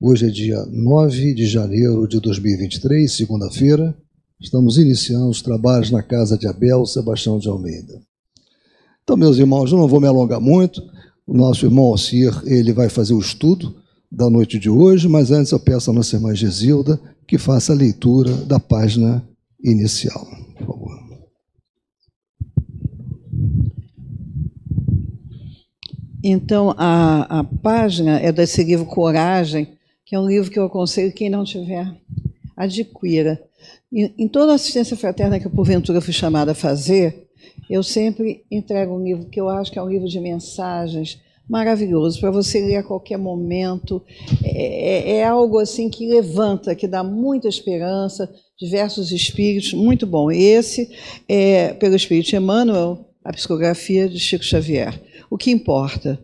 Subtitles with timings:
[0.00, 3.96] Hoje é dia 9 de janeiro de 2023, segunda-feira.
[4.40, 8.00] Estamos iniciando os trabalhos na casa de Abel Sebastião de Almeida.
[9.02, 10.80] Então, meus irmãos, eu não vou me alongar muito.
[11.26, 13.74] O nosso irmão Alcir, ele vai fazer o estudo
[14.08, 17.76] da noite de hoje, mas antes eu peço à nossa irmã Gesilda que faça a
[17.76, 19.28] leitura da página
[19.60, 20.24] inicial,
[20.58, 20.96] por favor.
[26.22, 29.76] Então, a, a página é desse livro Coragem,
[30.08, 31.86] que é um livro que eu aconselho quem não tiver,
[32.56, 33.38] adquira.
[33.92, 37.28] Em, em toda assistência fraterna que eu, porventura, fui chamada a fazer,
[37.68, 42.18] eu sempre entrego um livro que eu acho que é um livro de mensagens maravilhoso
[42.20, 44.02] para você ler a qualquer momento.
[44.42, 50.30] É, é, é, algo assim que levanta, que dá muita esperança, diversos espíritos, muito bom.
[50.30, 50.90] Esse
[51.28, 54.98] é, pelo Espírito Emmanuel, a psicografia de Chico Xavier.
[55.28, 56.18] O que importa?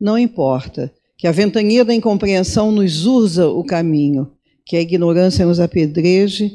[0.00, 0.92] Não importa
[1.24, 4.30] que a ventania da incompreensão nos urza o caminho,
[4.62, 6.52] que a ignorância nos apedreje,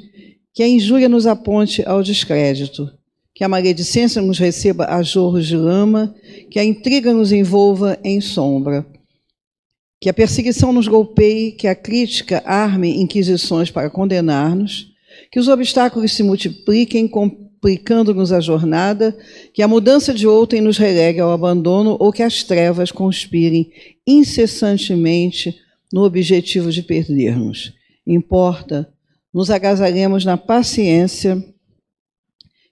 [0.54, 2.88] que a injúria nos aponte ao descrédito,
[3.34, 6.14] que a maledicência nos receba a jorros de lama,
[6.52, 8.86] que a intriga nos envolva em sombra,
[10.00, 14.92] que a perseguição nos golpeie, que a crítica arme inquisições para condenar-nos,
[15.32, 17.08] que os obstáculos se multipliquem
[17.60, 19.16] complicando-nos a jornada,
[19.54, 23.70] que a mudança de outrem nos relegue ao abandono ou que as trevas conspirem
[24.08, 25.54] incessantemente
[25.92, 27.74] no objetivo de perdermos.
[28.08, 28.90] Importa,
[29.34, 31.44] nos agasalhemos na paciência,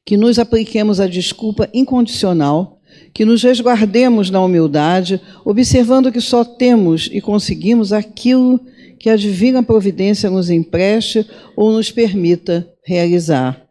[0.05, 2.79] que nos apliquemos a desculpa incondicional,
[3.13, 8.61] que nos resguardemos na humildade, observando que só temos e conseguimos aquilo
[8.97, 11.27] que a divina providência nos empreste
[11.57, 13.66] ou nos permita realizar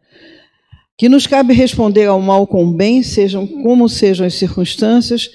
[0.97, 5.29] que nos cabe responder ao mal com bem, sejam como sejam as circunstâncias,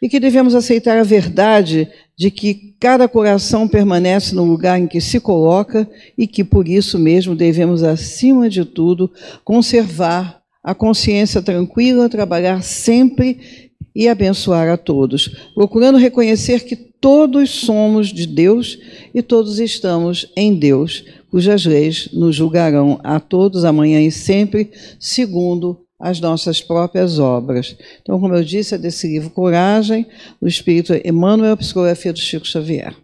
[0.00, 5.00] e que devemos aceitar a verdade de que cada coração permanece no lugar em que
[5.00, 9.10] se coloca e que por isso mesmo devemos, acima de tudo,
[9.42, 18.08] conservar a consciência tranquila, trabalhar sempre e abençoar a todos, procurando reconhecer que todos somos
[18.08, 18.78] de Deus
[19.14, 25.80] e todos estamos em Deus, cujas leis nos julgarão a todos amanhã e sempre, segundo
[25.98, 27.76] as nossas próprias obras.
[28.02, 30.06] Então, como eu disse, é desse livro Coragem,
[30.40, 32.94] do Espírito Emmanuel, Psicografia do Chico Xavier.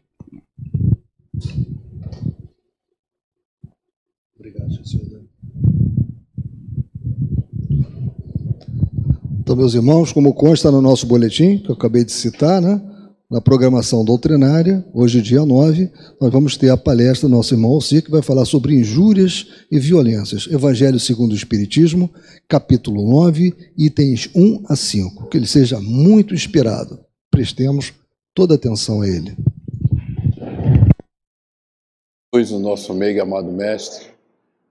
[4.36, 5.20] Obrigado, Cecília.
[9.40, 12.80] Então, meus irmãos, como consta no nosso boletim, que eu acabei de citar, né?
[13.32, 18.02] Na programação doutrinária, hoje, dia 9, nós vamos ter a palestra do nosso irmão Alci,
[18.02, 20.46] que vai falar sobre injúrias e violências.
[20.50, 22.10] Evangelho segundo o Espiritismo,
[22.46, 25.30] capítulo 9, itens 1 a 5.
[25.30, 27.00] Que ele seja muito inspirado.
[27.30, 27.94] Prestemos
[28.34, 29.34] toda atenção a ele.
[32.30, 34.08] Pois o nosso meio amado Mestre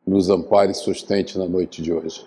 [0.06, 2.24] nos ampare e sustente na noite de hoje.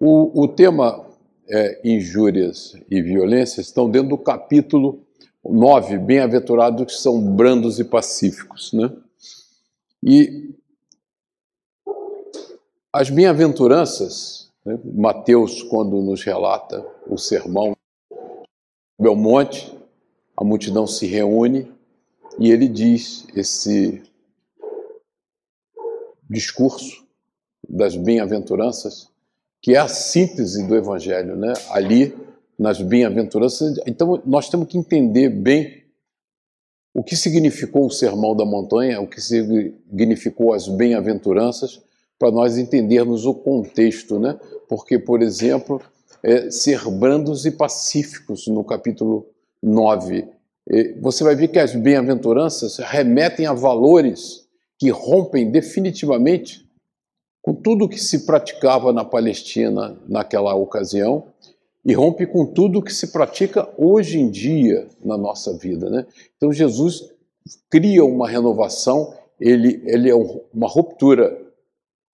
[0.00, 1.04] O, o tema
[1.46, 5.02] é, injúrias e violências estão dentro do capítulo
[5.44, 8.94] nove bem-aventurados que são brandos e pacíficos, né?
[10.02, 10.54] E
[12.92, 14.78] as bem-aventuranças, né?
[14.84, 17.76] Mateus, quando nos relata o sermão,
[19.00, 19.76] Belmonte,
[20.36, 21.72] a multidão se reúne
[22.38, 24.02] e ele diz esse
[26.28, 27.04] discurso
[27.68, 29.10] das bem-aventuranças,
[29.60, 31.52] que é a síntese do Evangelho, né?
[31.70, 32.16] Ali
[32.62, 33.78] nas bem-aventuranças.
[33.86, 35.82] Então, nós temos que entender bem
[36.94, 41.82] o que significou o Sermão da Montanha, o que significou as bem-aventuranças,
[42.18, 44.38] para nós entendermos o contexto, né?
[44.68, 45.82] Porque, por exemplo,
[46.22, 49.26] é, ser brandos e pacíficos no capítulo
[49.60, 50.28] 9.
[51.00, 54.46] Você vai ver que as bem-aventuranças remetem a valores
[54.78, 56.64] que rompem definitivamente
[57.42, 61.31] com tudo que se praticava na Palestina naquela ocasião
[61.84, 65.90] e rompe com tudo que se pratica hoje em dia na nossa vida.
[65.90, 66.06] Né?
[66.36, 67.10] Então Jesus
[67.68, 71.36] cria uma renovação, ele, ele é uma ruptura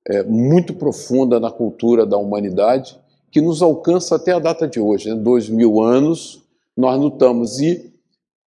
[0.06, 2.98] é, muito profunda na cultura da humanidade
[3.30, 5.14] que nos alcança até a data de hoje, né?
[5.14, 6.42] dois mil anos,
[6.76, 7.60] nós lutamos.
[7.60, 7.92] E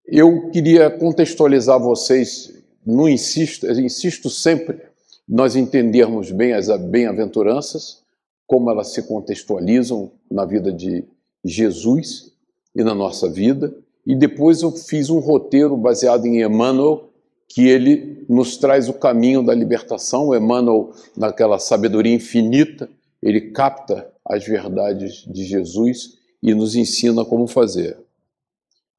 [0.07, 2.53] eu queria contextualizar vocês,
[2.85, 4.81] não insisto, insisto sempre,
[5.27, 8.03] nós entendermos bem as bem-aventuranças,
[8.47, 11.05] como elas se contextualizam na vida de
[11.47, 12.33] Jesus
[12.75, 13.75] e na nossa vida.
[14.05, 17.11] E depois eu fiz um roteiro baseado em Emmanuel,
[17.49, 20.35] que ele nos traz o caminho da libertação.
[20.35, 22.89] Emmanuel, naquela sabedoria infinita,
[23.23, 27.97] ele capta as verdades de Jesus e nos ensina como fazer.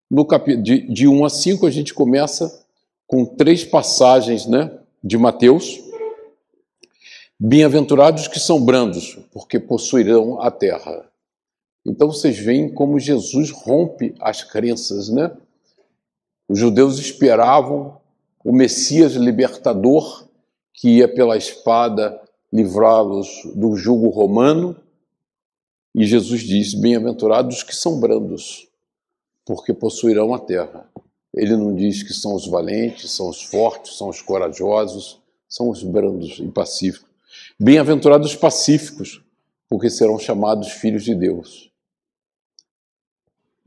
[0.09, 2.65] No capítulo de, de 1 a 5, a gente começa
[3.05, 4.71] com três passagens né,
[5.03, 5.79] de Mateus.
[7.39, 11.05] Bem-aventurados que são brandos, porque possuirão a terra.
[11.87, 15.31] Então vocês veem como Jesus rompe as crenças, né?
[16.49, 18.01] Os judeus esperavam
[18.43, 20.27] o Messias libertador
[20.73, 24.75] que ia pela espada livrá-los do jugo romano.
[25.95, 28.67] E Jesus diz: Bem-aventurados que são brandos,
[29.45, 30.89] porque possuirão a terra.
[31.33, 35.83] Ele não diz que são os valentes, são os fortes, são os corajosos, são os
[35.83, 37.07] brandos e pacíficos.
[37.57, 39.21] Bem-aventurados pacíficos,
[39.69, 41.67] porque serão chamados filhos de Deus.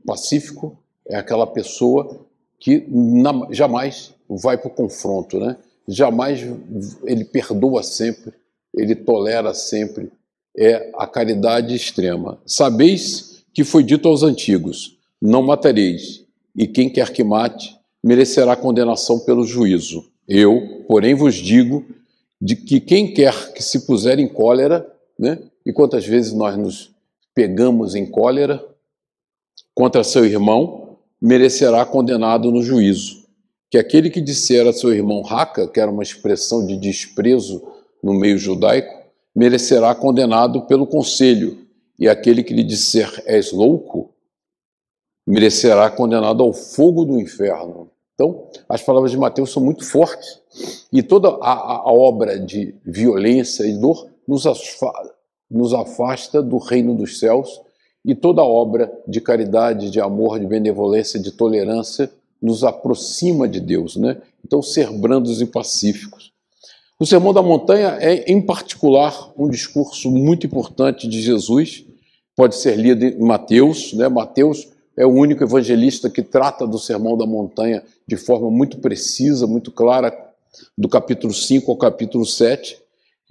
[0.05, 0.77] Pacífico
[1.07, 2.25] é aquela pessoa
[2.59, 2.85] que
[3.51, 5.57] jamais vai para o confronto, né?
[5.87, 6.45] Jamais
[7.03, 8.33] ele perdoa sempre,
[8.73, 10.11] ele tolera sempre.
[10.55, 12.39] É a caridade extrema.
[12.45, 16.23] Sabeis que foi dito aos antigos: não matareis,
[16.55, 20.05] e quem quer que mate merecerá condenação pelo juízo.
[20.27, 21.85] Eu, porém, vos digo
[22.41, 24.85] de que quem quer que se puser em cólera,
[25.17, 25.39] né?
[25.65, 26.91] E quantas vezes nós nos
[27.35, 28.63] pegamos em cólera
[29.73, 33.21] contra seu irmão, merecerá condenado no juízo.
[33.69, 37.61] Que aquele que disser a seu irmão raca, que era uma expressão de desprezo
[38.03, 38.93] no meio judaico,
[39.35, 41.57] merecerá condenado pelo conselho,
[41.97, 44.11] e aquele que lhe disser és louco,
[45.25, 47.89] merecerá condenado ao fogo do inferno.
[48.13, 50.41] Então, as palavras de Mateus são muito fortes
[50.91, 54.43] e toda a, a obra de violência e dor nos,
[55.49, 57.61] nos afasta do reino dos céus
[58.03, 62.11] e toda obra de caridade, de amor, de benevolência, de tolerância
[62.41, 64.17] nos aproxima de Deus, né?
[64.43, 66.31] Então, ser brandos e pacíficos.
[66.99, 71.85] O Sermão da Montanha é, em particular, um discurso muito importante de Jesus.
[72.35, 74.07] Pode ser lido em Mateus, né?
[74.07, 74.67] Mateus
[74.97, 79.71] é o único evangelista que trata do Sermão da Montanha de forma muito precisa, muito
[79.71, 80.15] clara,
[80.77, 82.77] do capítulo 5 ao capítulo 7,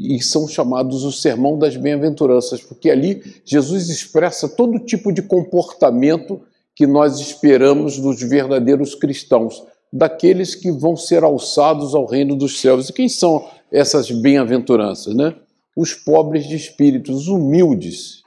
[0.01, 6.41] e são chamados o Sermão das Bem-aventuranças, porque ali Jesus expressa todo tipo de comportamento
[6.75, 9.63] que nós esperamos dos verdadeiros cristãos,
[9.93, 12.89] daqueles que vão ser alçados ao reino dos céus.
[12.89, 15.37] E quem são essas bem-aventuranças, né?
[15.77, 18.23] Os pobres de espírito, os humildes,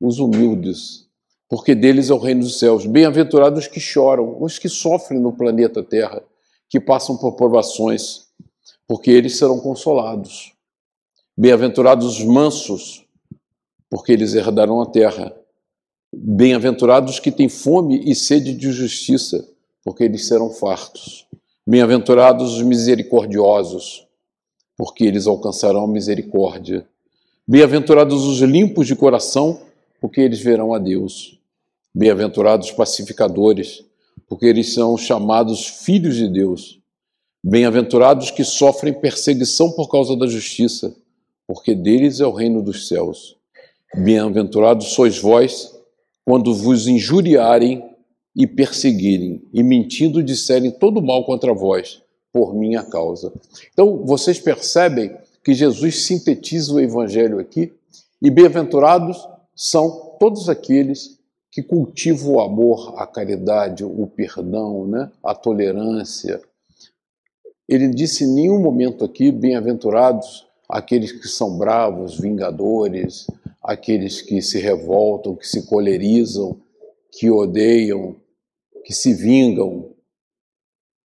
[0.00, 1.06] os humildes,
[1.48, 2.84] porque deles é o reino dos céus.
[2.84, 6.20] Bem-aventurados que choram, os que sofrem no planeta Terra,
[6.68, 8.22] que passam por provações,
[8.88, 10.52] porque eles serão consolados.
[11.36, 13.06] Bem-aventurados os mansos,
[13.88, 15.34] porque eles herdarão a terra.
[16.14, 19.48] Bem-aventurados que têm fome e sede de justiça,
[19.82, 21.26] porque eles serão fartos.
[21.66, 24.06] Bem-aventurados os misericordiosos,
[24.76, 26.86] porque eles alcançarão misericórdia.
[27.48, 29.58] Bem-aventurados os limpos de coração,
[30.02, 31.40] porque eles verão a Deus.
[31.94, 33.82] Bem-aventurados os pacificadores,
[34.28, 36.78] porque eles são chamados filhos de Deus.
[37.42, 40.94] Bem-aventurados que sofrem perseguição por causa da justiça,
[41.46, 43.36] porque deles é o reino dos céus.
[43.94, 45.72] Bem-aventurados sois vós
[46.24, 47.84] quando vos injuriarem
[48.34, 52.00] e perseguirem, e mentindo disserem todo mal contra vós,
[52.32, 53.32] por minha causa.
[53.72, 57.72] Então, vocês percebem que Jesus sintetiza o evangelho aqui,
[58.22, 61.18] e bem-aventurados são todos aqueles
[61.50, 65.10] que cultiva o amor, a caridade, o perdão, né?
[65.22, 66.40] a tolerância.
[67.68, 73.26] Ele disse em nenhum momento aqui, bem-aventurados aqueles que são bravos, vingadores,
[73.62, 76.58] aqueles que se revoltam, que se colerizam,
[77.10, 78.16] que odeiam,
[78.82, 79.90] que se vingam.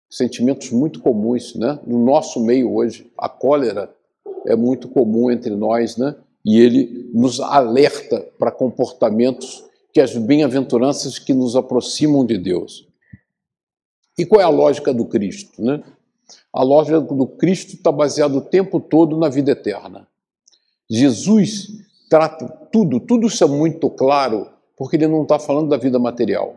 [0.09, 1.77] Sentimentos muito comuns, né?
[1.85, 3.93] No nosso meio hoje, a cólera
[4.45, 6.15] é muito comum entre nós, né?
[6.45, 12.87] E ele nos alerta para comportamentos que as bem-aventuranças que nos aproximam de Deus.
[14.17, 15.61] E qual é a lógica do Cristo?
[15.61, 15.83] Né?
[16.57, 20.07] A lógica do Cristo está baseada o tempo todo na vida eterna.
[20.89, 21.67] Jesus
[22.09, 26.55] trata tudo, tudo isso é muito claro, porque ele não está falando da vida material.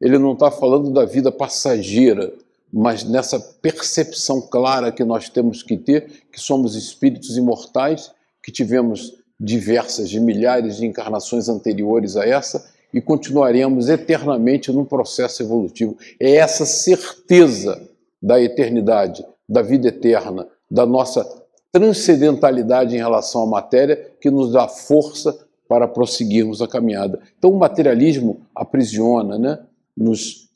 [0.00, 2.32] Ele não está falando da vida passageira,
[2.72, 8.10] mas nessa percepção clara que nós temos que ter, que somos espíritos imortais,
[8.42, 15.44] que tivemos diversas de milhares de encarnações anteriores a essa e continuaremos eternamente num processo
[15.44, 15.96] evolutivo.
[16.18, 17.87] É essa certeza
[18.20, 21.24] da eternidade, da vida eterna, da nossa
[21.72, 27.20] transcendentalidade em relação à matéria que nos dá força para prosseguirmos a caminhada.
[27.38, 29.58] Então, o materialismo aprisiona, né?
[29.96, 30.48] nos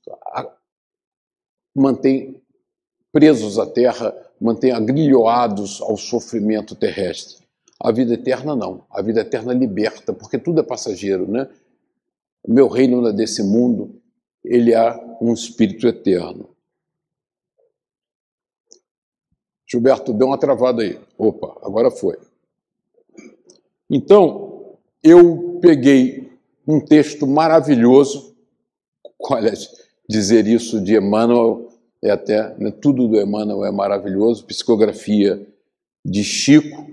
[1.75, 2.41] mantém
[3.13, 7.43] presos à terra, mantém agrilhoados ao sofrimento terrestre.
[7.81, 8.85] A vida eterna não.
[8.91, 11.49] A vida eterna liberta, porque tudo é passageiro, né?
[12.47, 14.01] Meu reino não é desse mundo,
[14.45, 16.49] ele é um espírito eterno.
[19.73, 20.99] Gilberto, deu uma travada aí.
[21.17, 22.19] Opa, agora foi.
[23.89, 26.31] Então, eu peguei
[26.69, 28.35] um texto maravilhoso,
[29.19, 29.51] olha,
[30.07, 31.71] dizer isso de Emmanuel
[32.03, 35.47] é até, né, tudo do Emmanuel é maravilhoso, psicografia
[36.05, 36.87] de Chico,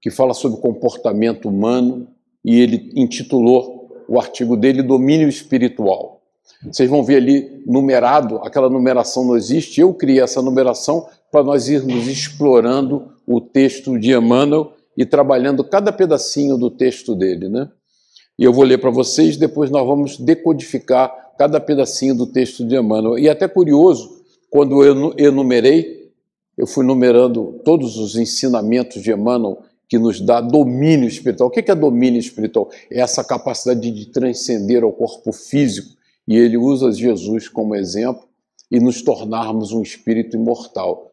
[0.00, 2.08] que fala sobre comportamento humano,
[2.44, 6.20] e ele intitulou o artigo dele Domínio Espiritual.
[6.64, 11.68] Vocês vão ver ali numerado, aquela numeração não existe, eu criei essa numeração para nós
[11.68, 17.70] irmos explorando o texto de Emmanuel e trabalhando cada pedacinho do texto dele, né?
[18.38, 22.76] E eu vou ler para vocês, depois nós vamos decodificar cada pedacinho do texto de
[22.76, 23.18] Emmanuel.
[23.18, 26.12] E é até curioso, quando eu enumerei,
[26.56, 31.48] eu fui numerando todos os ensinamentos de Emmanuel que nos dá domínio espiritual.
[31.48, 32.68] O que é domínio espiritual?
[32.90, 35.96] É essa capacidade de transcender ao corpo físico.
[36.26, 38.26] E ele usa Jesus como exemplo
[38.70, 41.07] e nos tornarmos um espírito imortal.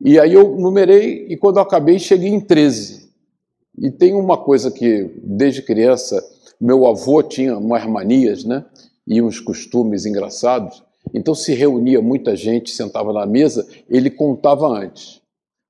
[0.00, 3.10] E aí eu numerei e quando eu acabei cheguei em 13.
[3.78, 6.22] E tem uma coisa que desde criança
[6.60, 8.64] meu avô tinha umas manias, né?
[9.06, 10.82] E uns costumes engraçados.
[11.14, 15.20] Então se reunia muita gente, sentava na mesa, ele contava antes.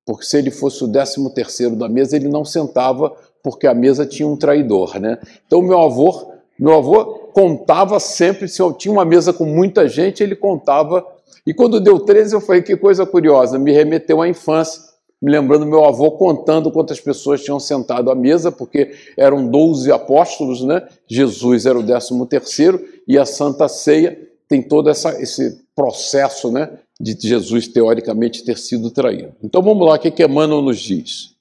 [0.05, 4.05] Porque se ele fosse o décimo terceiro da mesa, ele não sentava porque a mesa
[4.05, 5.19] tinha um traidor, né?
[5.45, 10.23] Então meu avô, meu avô contava sempre, se eu tinha uma mesa com muita gente,
[10.23, 11.05] ele contava
[11.47, 14.81] e quando deu 13, eu falei, que coisa curiosa, me remeteu à infância,
[15.21, 20.61] me lembrando meu avô contando quantas pessoas tinham sentado à mesa, porque eram 12 apóstolos,
[20.61, 20.85] né?
[21.07, 26.69] Jesus era o 13 terceiro, e a Santa Ceia tem todo essa, esse processo, né?
[26.99, 29.33] De Jesus, teoricamente, ter sido traído.
[29.41, 31.33] Então vamos lá, o que, que Emmanuel nos diz?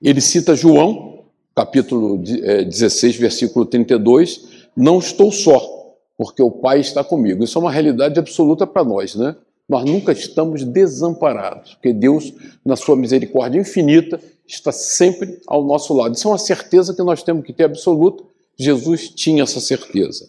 [0.00, 5.75] Ele cita João, capítulo 16, eh, versículo 32, não estou só,
[6.16, 7.44] porque o Pai está comigo.
[7.44, 9.36] Isso é uma realidade absoluta para nós, né?
[9.68, 12.32] Nós nunca estamos desamparados, porque Deus,
[12.64, 16.14] na sua misericórdia infinita, está sempre ao nosso lado.
[16.14, 18.22] Isso é uma certeza que nós temos que ter absoluta.
[18.56, 20.28] Jesus tinha essa certeza.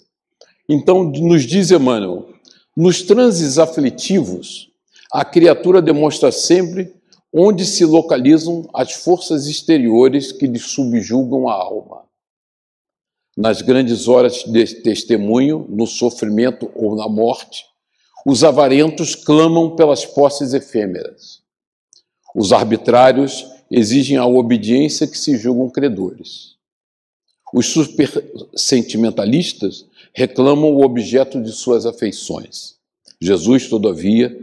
[0.67, 2.27] Então, nos diz Emmanuel,
[2.75, 4.69] nos transes aflitivos,
[5.11, 6.91] a criatura demonstra sempre
[7.31, 12.06] onde se localizam as forças exteriores que lhe subjugam a alma
[13.37, 17.65] nas grandes horas de testemunho, no sofrimento ou na morte,
[18.25, 21.43] os avarentos clamam pelas posses efêmeras.
[22.35, 26.55] Os arbitrários exigem a obediência que se julgam credores.
[27.53, 32.77] Os supersentimentalistas reclamam o objeto de suas afeições.
[33.21, 34.35] Jesus, todavia,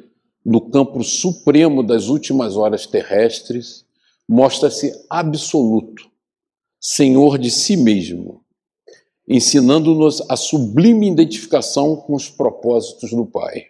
[0.47, 3.85] no campo supremo das últimas horas terrestres,
[4.29, 6.09] mostra-se absoluto,
[6.81, 8.44] senhor de si mesmo,
[9.29, 13.67] ensinando-nos a sublime identificação com os propósitos do Pai,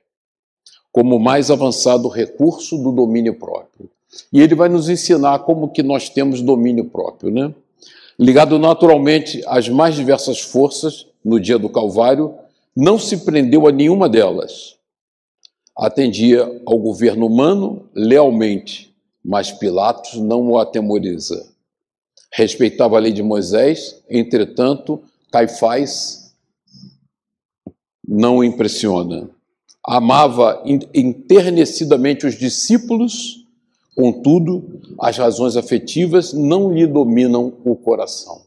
[0.92, 3.90] como o mais avançado recurso do domínio próprio.
[4.32, 7.54] E ele vai nos ensinar como que nós temos domínio próprio, né?
[8.18, 12.34] Ligado naturalmente às mais diversas forças no dia do Calvário,
[12.76, 14.76] não se prendeu a nenhuma delas.
[15.76, 18.94] Atendia ao governo humano lealmente,
[19.24, 21.48] mas Pilatos não o atemoriza.
[22.32, 25.02] Respeitava a lei de Moisés, entretanto,
[25.34, 26.32] Caifás
[28.06, 29.28] não impressiona.
[29.84, 30.62] Amava
[30.94, 33.44] enternecidamente os discípulos,
[33.96, 38.42] contudo, as razões afetivas não lhe dominam o coração.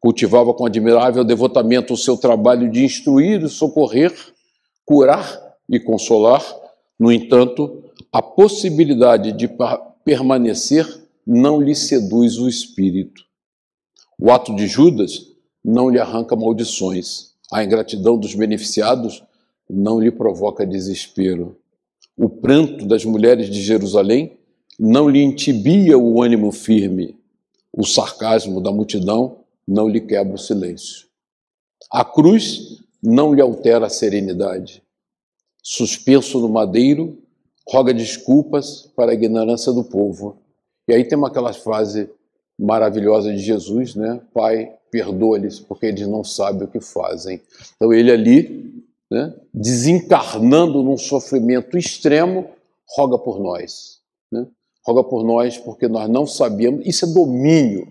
[0.00, 4.12] Cultivava com admirável devotamento o seu trabalho de instruir socorrer,
[4.84, 6.44] curar e consolar.
[6.98, 9.48] No entanto, a possibilidade de
[10.04, 10.88] permanecer
[11.24, 13.22] não lhe seduz o espírito.
[14.18, 15.30] O ato de Judas
[15.64, 17.32] não lhe arranca maldições.
[17.52, 19.22] A ingratidão dos beneficiados
[19.68, 21.56] não lhe provoca desespero.
[22.16, 24.38] O pranto das mulheres de Jerusalém
[24.78, 27.16] não lhe intibia o ânimo firme.
[27.72, 31.06] O sarcasmo da multidão não lhe quebra o silêncio.
[31.90, 34.82] A cruz não lhe altera a serenidade.
[35.62, 37.18] Suspenso no madeiro,
[37.68, 40.36] roga desculpas para a ignorância do povo.
[40.88, 42.10] E aí tem aquela frase
[42.58, 44.20] maravilhosa de Jesus, né?
[44.34, 47.40] Pai, perdoa-lhes porque eles não sabem o que fazem.
[47.74, 52.50] Então ele ali, né, desencarnando num sofrimento extremo,
[52.94, 54.00] roga por nós.
[54.30, 54.46] Né?
[54.84, 56.86] Roga por nós porque nós não sabíamos.
[56.86, 57.88] Isso é domínio,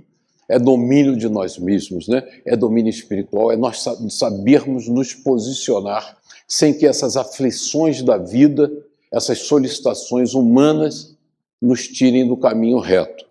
[0.47, 2.23] é domínio de nós mesmos, né?
[2.45, 6.17] é domínio espiritual, é nós sabermos nos posicionar
[6.47, 8.71] sem que essas aflições da vida,
[9.11, 11.15] essas solicitações humanas,
[11.59, 13.30] nos tirem do caminho reto.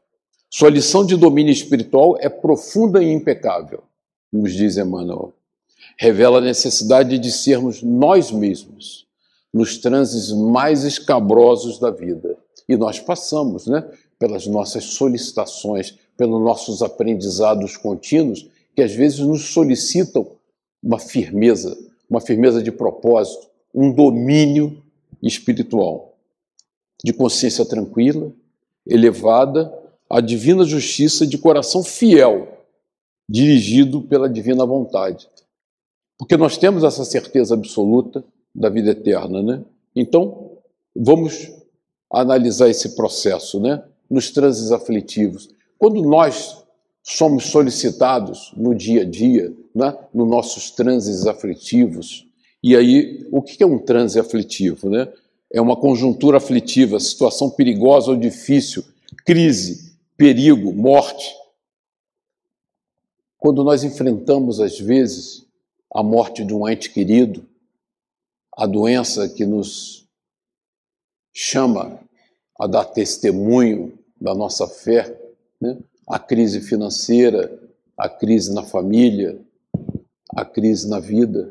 [0.52, 3.84] Sua lição de domínio espiritual é profunda e impecável,
[4.32, 5.32] nos diz Emmanuel.
[5.96, 9.06] Revela a necessidade de sermos nós mesmos,
[9.54, 12.36] nos transes mais escabrosos da vida.
[12.68, 13.88] E nós passamos, né,
[14.18, 20.32] pelas nossas solicitações, pelos nossos aprendizados contínuos, que às vezes nos solicitam
[20.82, 21.78] uma firmeza,
[22.08, 24.82] uma firmeza de propósito, um domínio
[25.22, 26.16] espiritual,
[27.04, 28.32] de consciência tranquila,
[28.84, 29.79] elevada,
[30.10, 32.48] a divina justiça de coração fiel,
[33.28, 35.28] dirigido pela divina vontade.
[36.18, 39.62] Porque nós temos essa certeza absoluta da vida eterna, né?
[39.94, 40.50] Então,
[40.94, 41.52] vamos
[42.12, 43.84] analisar esse processo, né?
[44.10, 45.48] Nos transes aflitivos.
[45.78, 46.64] Quando nós
[47.04, 49.96] somos solicitados no dia a dia, né?
[50.12, 52.26] nos nossos transes aflitivos,
[52.62, 55.08] e aí, o que é um transe aflitivo, né?
[55.52, 58.84] É uma conjuntura aflitiva, situação perigosa ou difícil,
[59.24, 59.89] crise,
[60.20, 61.34] perigo, morte.
[63.38, 65.46] Quando nós enfrentamos, às vezes,
[65.90, 67.48] a morte de um ente querido,
[68.54, 70.06] a doença que nos
[71.32, 71.98] chama
[72.60, 75.18] a dar testemunho da nossa fé,
[75.58, 75.78] né?
[76.06, 77.58] a crise financeira,
[77.96, 79.40] a crise na família,
[80.36, 81.50] a crise na vida.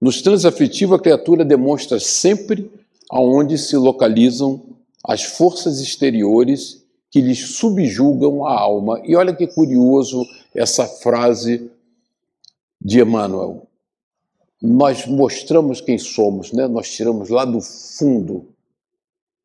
[0.00, 2.70] Nos transafetivos, a criatura demonstra sempre
[3.10, 6.83] aonde se localizam as forças exteriores
[7.14, 9.00] que lhes subjugam a alma.
[9.04, 11.70] E olha que curioso essa frase
[12.80, 13.68] de Emmanuel.
[14.60, 16.66] Nós mostramos quem somos, né?
[16.66, 18.48] nós tiramos lá do fundo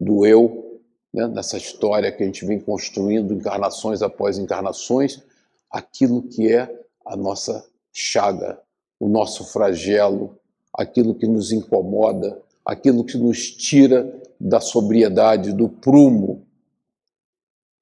[0.01, 0.81] do eu,
[1.13, 1.27] né?
[1.27, 5.21] nessa história que a gente vem construindo encarnações após encarnações,
[5.69, 8.59] aquilo que é a nossa chaga,
[8.99, 10.35] o nosso flagelo,
[10.73, 16.48] aquilo que nos incomoda, aquilo que nos tira da sobriedade, do prumo,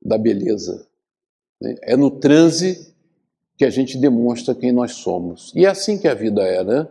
[0.08, 0.88] da beleza.
[1.62, 1.76] Né?
[1.82, 2.94] É no transe
[3.58, 5.52] que a gente demonstra quem nós somos.
[5.54, 6.88] E é assim que a vida é, né?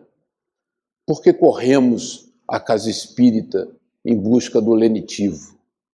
[1.07, 3.69] Porque corremos à casa espírita
[4.05, 5.57] em busca do lenitivo,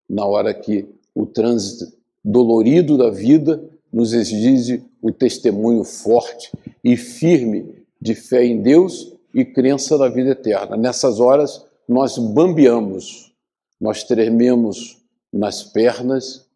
[0.09, 1.93] na hora que o trânsito
[2.25, 6.53] dolorido da vida nos exige o testemunho forte
[6.85, 10.77] e firme de fé em Deus e crença na vida eterna.
[10.77, 13.33] Nessas horas, nós bambeamos,
[13.81, 14.99] nós trememos
[15.33, 16.48] nas pernas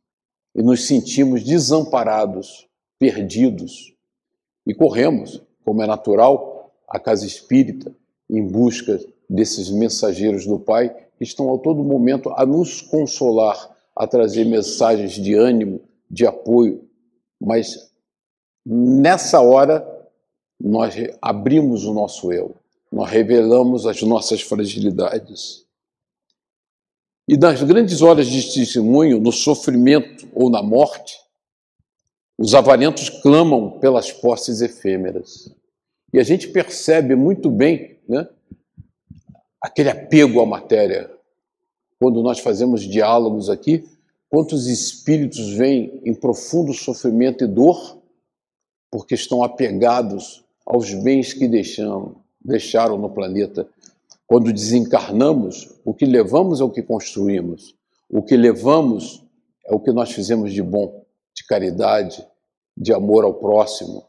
[0.55, 3.95] e nos sentimos desamparados, perdidos.
[4.67, 7.95] E corremos, como é natural, à casa espírita
[8.31, 14.07] em busca desses mensageiros do Pai que estão a todo momento a nos consolar, a
[14.07, 16.89] trazer mensagens de ânimo, de apoio.
[17.41, 17.93] Mas
[18.65, 19.87] nessa hora,
[20.61, 22.55] nós abrimos o nosso eu
[22.93, 25.65] nós revelamos as nossas fragilidades.
[27.29, 31.17] E nas grandes horas de testemunho, no sofrimento ou na morte,
[32.39, 35.55] os avarentos clamam pelas posses efêmeras.
[36.13, 38.29] E a gente percebe muito bem né,
[39.61, 41.11] aquele apego à matéria.
[42.01, 43.89] Quando nós fazemos diálogos aqui,
[44.29, 48.03] quantos espíritos vêm em profundo sofrimento e dor
[48.93, 53.67] porque estão apegados aos bens que deixamos, deixaram no planeta.
[54.33, 57.75] Quando desencarnamos, o que levamos é o que construímos.
[58.09, 59.23] O que levamos
[59.67, 61.05] é o que nós fizemos de bom,
[61.37, 62.27] de caridade,
[62.75, 64.07] de amor ao próximo,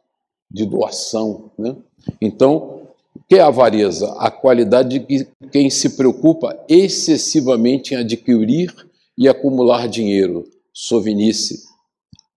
[0.50, 1.52] de doação.
[1.60, 1.76] Né?
[2.22, 2.84] Então,
[3.14, 4.14] o que é avareza?
[4.18, 8.74] A qualidade de quem se preocupa excessivamente em adquirir
[9.18, 11.66] e acumular dinheiro, sovinice,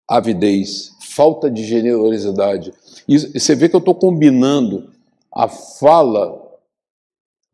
[0.08, 2.74] avidez, falta de generosidade.
[3.06, 4.90] E você vê que eu estou combinando
[5.32, 6.45] a fala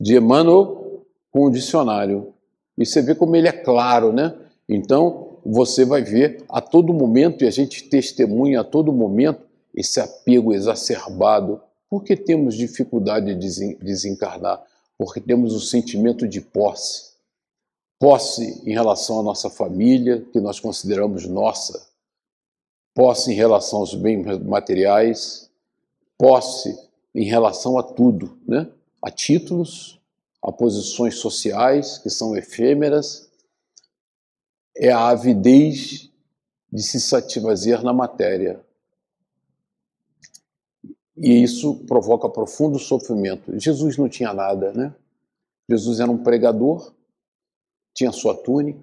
[0.02, 2.34] de Emmanuel com o dicionário.
[2.76, 4.34] E você vê como ele é claro, né?
[4.68, 10.00] Então, você vai ver a todo momento, e a gente testemunha a todo momento, esse
[10.00, 11.60] apego exacerbado.
[11.88, 14.60] Porque temos dificuldade de desencarnar?
[14.98, 17.12] Porque temos o sentimento de posse.
[18.00, 21.86] Posse em relação à nossa família, que nós consideramos nossa.
[22.92, 25.48] Posse em relação aos bens materiais.
[26.18, 26.76] Posse
[27.14, 28.68] em relação a tudo, né?
[29.02, 30.00] A títulos,
[30.40, 33.30] a posições sociais que são efêmeras,
[34.76, 36.10] é a avidez
[36.72, 38.64] de se satisfazer na matéria.
[41.16, 43.58] E isso provoca profundo sofrimento.
[43.58, 44.94] Jesus não tinha nada, né?
[45.68, 46.92] Jesus era um pregador,
[47.94, 48.82] tinha sua túnica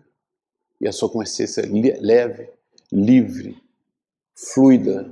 [0.79, 1.63] e a sua consciência
[1.99, 2.49] leve,
[2.91, 3.61] livre,
[4.35, 5.11] fluida.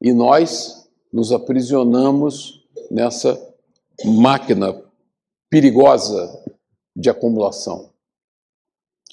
[0.00, 3.49] E nós nos aprisionamos nessa
[4.04, 4.82] máquina
[5.48, 6.44] perigosa
[6.96, 7.90] de acumulação.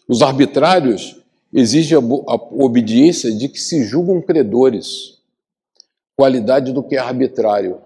[0.07, 1.17] Os arbitrários
[1.51, 5.19] exigem a obediência de que se julgam credores,
[6.15, 7.81] qualidade do que é arbitrário,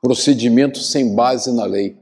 [0.00, 1.96] procedimento sem base na lei.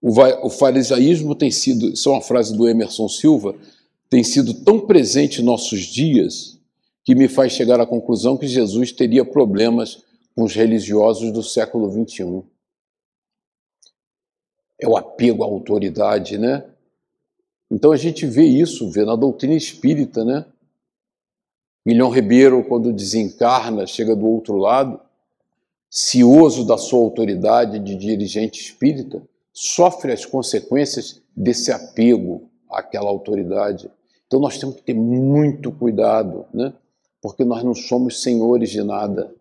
[0.00, 3.54] O farisaísmo tem sido, isso é uma frase do Emerson Silva,
[4.08, 6.58] tem sido tão presente em nossos dias
[7.04, 10.02] que me faz chegar à conclusão que Jesus teria problemas
[10.34, 12.42] com os religiosos do século XXI.
[14.80, 16.64] É o apego à autoridade, né?
[17.70, 20.46] Então a gente vê isso, vê na doutrina espírita, né?
[21.84, 25.00] Milhão Ribeiro, quando desencarna, chega do outro lado,
[25.88, 33.90] cioso da sua autoridade de dirigente espírita, sofre as consequências desse apego àquela autoridade.
[34.26, 36.72] Então nós temos que ter muito cuidado, né?
[37.20, 39.34] porque nós não somos senhores de nada,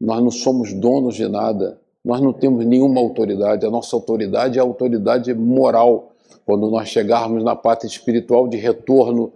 [0.00, 4.60] nós não somos donos de nada, nós não temos nenhuma autoridade, a nossa autoridade é
[4.60, 6.12] a autoridade moral.
[6.46, 9.32] Quando nós chegarmos na pátria espiritual de retorno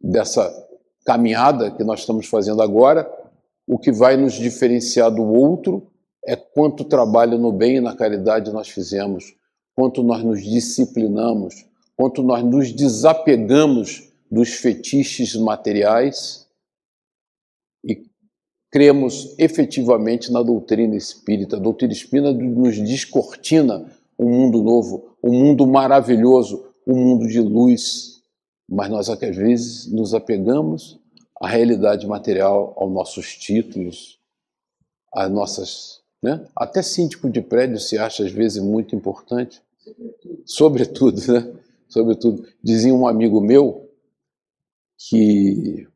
[0.00, 0.48] dessa
[1.04, 3.10] caminhada que nós estamos fazendo agora,
[3.66, 5.86] o que vai nos diferenciar do outro
[6.24, 9.34] é quanto trabalho no bem e na caridade nós fizemos,
[9.74, 11.66] quanto nós nos disciplinamos,
[11.96, 16.46] quanto nós nos desapegamos dos fetiches materiais
[18.70, 21.56] cremos efetivamente na doutrina espírita.
[21.56, 28.22] A doutrina espírita nos descortina um mundo novo, um mundo maravilhoso, um mundo de luz.
[28.68, 30.98] Mas nós, às vezes, nos apegamos
[31.40, 34.18] à realidade material, aos nossos títulos,
[35.12, 36.00] às nossas.
[36.22, 36.46] Né?
[36.54, 39.60] Até síndico de prédio se acha, às vezes, muito importante.
[40.44, 41.52] Sobretudo, né?
[41.88, 42.46] Sobretudo.
[42.62, 43.90] Dizia um amigo meu
[44.96, 45.88] que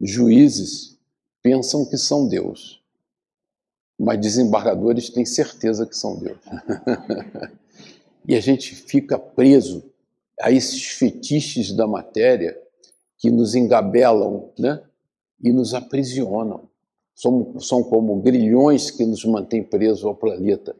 [0.00, 0.97] juízes
[1.42, 2.82] pensam que são Deus,
[3.98, 6.38] mas desembargadores têm certeza que são Deus.
[8.26, 9.84] e a gente fica preso
[10.40, 12.56] a esses fetiches da matéria
[13.16, 14.82] que nos engabelam né?
[15.42, 16.68] e nos aprisionam.
[17.14, 20.76] São, são como grilhões que nos mantêm presos ao planeta.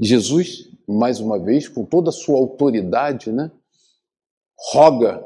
[0.00, 3.50] Jesus, mais uma vez, com toda a sua autoridade, né?
[4.72, 5.22] roga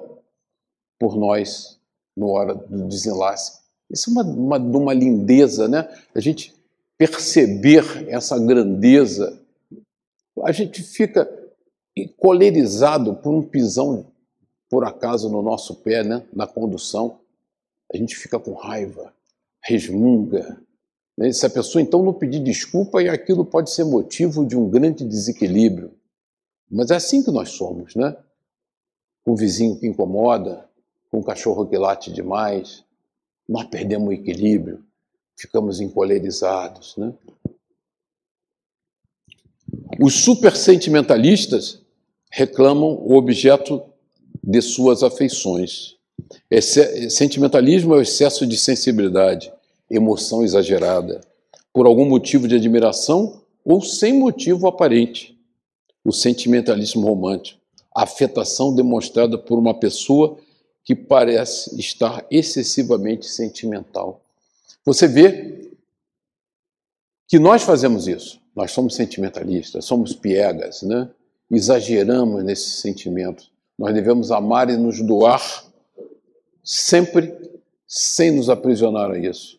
[0.99, 1.81] por nós
[2.17, 3.62] no hora do desenlace.
[3.93, 5.89] Isso é uma, uma, uma lindeza, né?
[6.15, 6.55] A gente
[6.97, 9.39] perceber essa grandeza,
[10.45, 11.29] a gente fica
[12.17, 14.07] colerizado por um pisão,
[14.71, 16.25] por acaso, no nosso pé, né?
[16.33, 17.19] na condução.
[17.93, 19.13] A gente fica com raiva,
[19.63, 20.63] resmunga.
[21.19, 21.31] Né?
[21.33, 25.05] Se a pessoa então não pedir desculpa, e aquilo pode ser motivo de um grande
[25.05, 25.93] desequilíbrio.
[26.71, 28.17] Mas é assim que nós somos, né?
[29.27, 30.67] O vizinho que incomoda,
[31.11, 32.83] com um cachorro que late demais,
[33.53, 34.83] nós perdemos o equilíbrio,
[35.37, 36.97] ficamos encolerizados.
[36.97, 37.13] Né?
[40.01, 41.83] Os supersentimentalistas
[42.31, 43.83] reclamam o objeto
[44.43, 45.97] de suas afeições.
[46.51, 49.53] Esse sentimentalismo é o excesso de sensibilidade,
[49.91, 51.21] emoção exagerada,
[51.75, 55.39] por algum motivo de admiração ou sem motivo aparente.
[56.03, 57.61] O sentimentalismo romântico,
[57.95, 60.39] afetação demonstrada por uma pessoa
[60.85, 64.21] que parece estar excessivamente sentimental.
[64.85, 65.71] Você vê
[67.29, 68.41] que nós fazemos isso.
[68.55, 71.09] Nós somos sentimentalistas, somos piegas, né?
[71.51, 73.51] exageramos nesses sentimentos.
[73.79, 75.65] Nós devemos amar e nos doar
[76.63, 77.35] sempre
[77.87, 79.59] sem nos aprisionar a isso,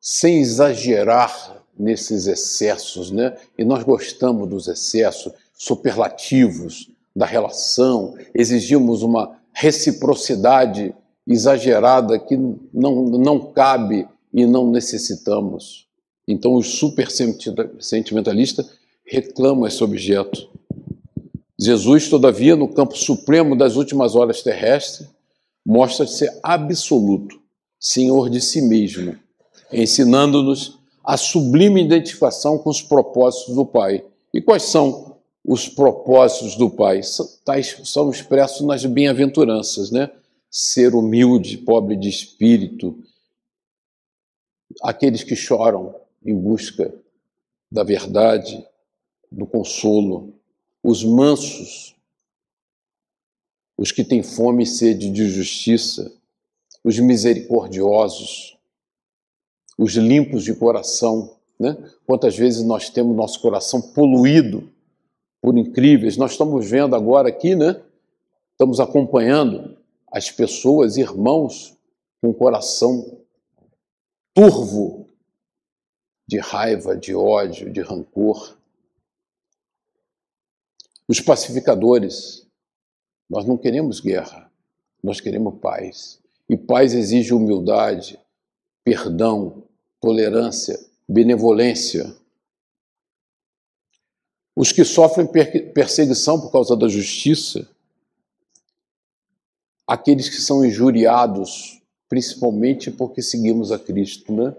[0.00, 3.36] sem exagerar nesses excessos, né?
[3.56, 10.94] E nós gostamos dos excessos superlativos da relação, exigimos uma reciprocidade
[11.26, 12.36] exagerada que
[12.72, 15.86] não, não cabe e não necessitamos.
[16.26, 17.08] Então, os super
[17.80, 18.70] sentimentalistas
[19.04, 20.48] reclamam esse objeto.
[21.60, 25.08] Jesus, todavia, no campo supremo das últimas horas terrestres,
[25.64, 27.40] mostra-se absoluto,
[27.78, 29.16] senhor de si mesmo,
[29.72, 34.04] ensinando-nos a sublime identificação com os propósitos do Pai.
[34.32, 35.11] E quais são
[35.44, 37.00] os propósitos do Pai.
[37.44, 40.10] Tais são expressos nas bem-aventuranças, né?
[40.50, 43.02] Ser humilde, pobre de espírito,
[44.82, 46.94] aqueles que choram em busca
[47.70, 48.64] da verdade,
[49.30, 50.34] do consolo,
[50.82, 51.94] os mansos,
[53.78, 56.12] os que têm fome e sede de justiça,
[56.84, 58.58] os misericordiosos,
[59.78, 61.36] os limpos de coração.
[61.58, 61.76] Né?
[62.04, 64.70] Quantas vezes nós temos nosso coração poluído
[65.42, 66.16] por incríveis.
[66.16, 67.82] Nós estamos vendo agora aqui, né?
[68.52, 69.76] Estamos acompanhando
[70.06, 71.76] as pessoas, irmãos,
[72.22, 73.18] com coração
[74.32, 75.08] turvo
[76.28, 78.56] de raiva, de ódio, de rancor.
[81.08, 82.46] Os pacificadores,
[83.28, 84.50] nós não queremos guerra,
[85.02, 86.20] nós queremos paz.
[86.48, 88.18] E paz exige humildade,
[88.84, 89.64] perdão,
[90.00, 90.78] tolerância,
[91.08, 92.14] benevolência.
[94.54, 95.26] Os que sofrem
[95.72, 97.66] perseguição por causa da justiça,
[99.86, 104.54] aqueles que são injuriados, principalmente porque seguimos a Cristo, né?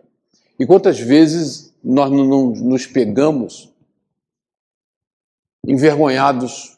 [0.59, 3.69] E quantas vezes nós não nos pegamos
[5.65, 6.77] envergonhados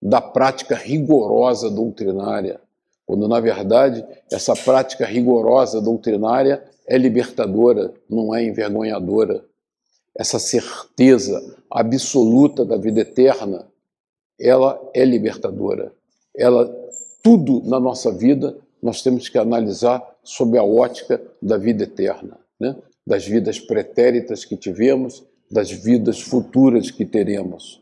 [0.00, 2.60] da prática rigorosa doutrinária,
[3.06, 9.44] quando na verdade essa prática rigorosa doutrinária é libertadora, não é envergonhadora.
[10.14, 13.66] Essa certeza absoluta da vida eterna,
[14.38, 15.92] ela é libertadora.
[16.36, 16.70] Ela
[17.22, 22.76] tudo na nossa vida nós temos que analisar sob a ótica da vida eterna, né?
[23.06, 27.80] das vidas pretéritas que tivemos, das vidas futuras que teremos.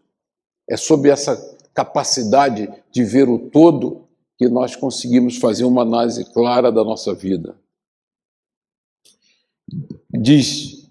[0.68, 1.36] É sob essa
[1.72, 7.56] capacidade de ver o todo que nós conseguimos fazer uma análise clara da nossa vida.
[10.10, 10.90] Diz,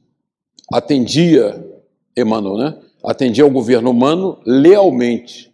[0.71, 1.83] atendia,
[2.15, 2.88] Emmanuel, né?
[3.03, 5.53] Atendia ao governo humano lealmente.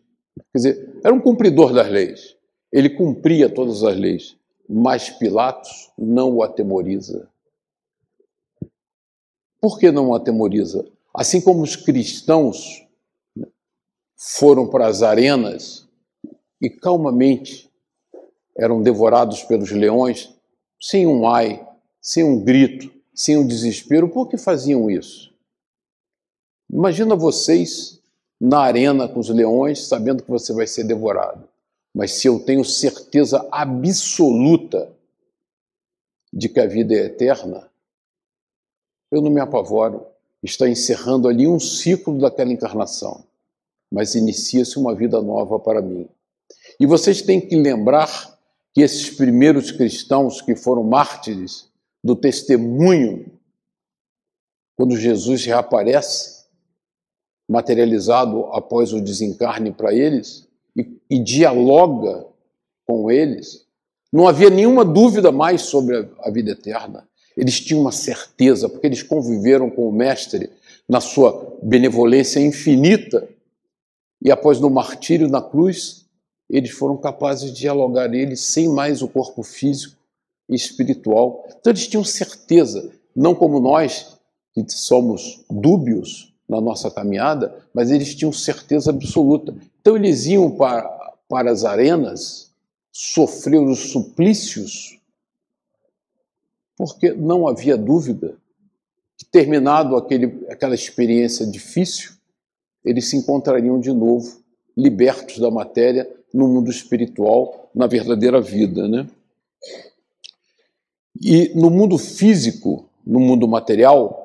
[0.52, 2.36] Quer dizer, era um cumpridor das leis.
[2.72, 4.36] Ele cumpria todas as leis,
[4.68, 7.30] mas Pilatos não o atemoriza.
[9.62, 10.86] Por que não o atemoriza?
[11.14, 12.86] Assim como os cristãos
[14.16, 15.88] foram para as arenas
[16.62, 17.72] e calmamente
[18.58, 20.34] eram devorados pelos leões,
[20.80, 21.68] sem um ai,
[22.02, 25.35] sem um grito, sem um desespero, por que faziam isso?
[26.70, 28.02] Imagina vocês
[28.40, 31.48] na arena com os leões, sabendo que você vai ser devorado.
[31.94, 34.92] Mas se eu tenho certeza absoluta
[36.34, 37.70] de que a vida é eterna,
[39.12, 40.06] eu não me apavoro.
[40.44, 43.24] Está encerrando ali um ciclo daquela encarnação,
[43.92, 46.08] mas inicia-se uma vida nova para mim.
[46.80, 48.38] E vocês têm que lembrar
[48.74, 51.70] que esses primeiros cristãos que foram mártires
[52.04, 53.32] do testemunho,
[54.76, 56.35] quando Jesus reaparece,
[57.48, 62.26] materializado após o desencarne para eles, e, e dialoga
[62.86, 63.66] com eles,
[64.12, 67.08] não havia nenhuma dúvida mais sobre a, a vida eterna.
[67.36, 70.50] Eles tinham uma certeza, porque eles conviveram com o Mestre
[70.88, 73.28] na sua benevolência infinita,
[74.22, 76.06] e após no martírio na cruz,
[76.50, 79.98] eles foram capazes de dialogar ele sem mais o corpo físico
[80.50, 81.46] e espiritual.
[81.60, 84.18] Então eles tinham certeza, não como nós,
[84.54, 89.56] que somos dúbios na nossa caminhada, mas eles tinham certeza absoluta.
[89.82, 90.84] Então eles iam para,
[91.28, 92.52] para as arenas
[92.92, 95.00] sofrer os suplícios,
[96.78, 98.38] porque não havia dúvida
[99.18, 102.14] que, terminado aquele, aquela experiência difícil,
[102.84, 104.40] eles se encontrariam de novo,
[104.78, 108.88] libertos da matéria, no mundo espiritual, na verdadeira vida.
[108.88, 109.08] Né?
[111.20, 114.25] E no mundo físico, no mundo material,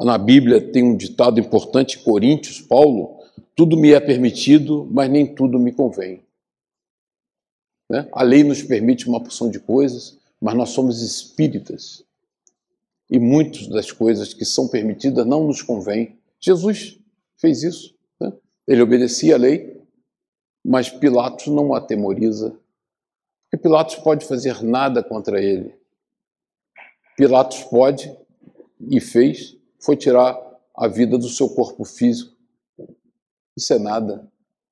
[0.00, 3.20] na Bíblia tem um ditado importante, Coríntios, Paulo,
[3.54, 6.22] tudo me é permitido, mas nem tudo me convém.
[7.90, 8.08] Né?
[8.12, 12.02] A lei nos permite uma porção de coisas, mas nós somos espíritas.
[13.10, 16.18] E muitas das coisas que são permitidas não nos convêm.
[16.40, 16.98] Jesus
[17.36, 17.94] fez isso.
[18.18, 18.32] Né?
[18.66, 19.82] Ele obedecia a lei,
[20.64, 22.56] mas Pilatos não o atemoriza.
[23.44, 25.74] Porque Pilatos pode fazer nada contra ele.
[27.14, 28.10] Pilatos pode,
[28.80, 30.38] e fez, foi tirar
[30.74, 32.32] a vida do seu corpo físico.
[33.56, 34.26] Isso é nada.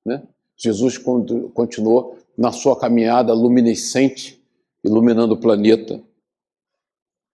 [0.05, 0.23] Né?
[0.57, 4.41] Jesus continuou na sua caminhada luminescente,
[4.83, 6.01] iluminando o planeta.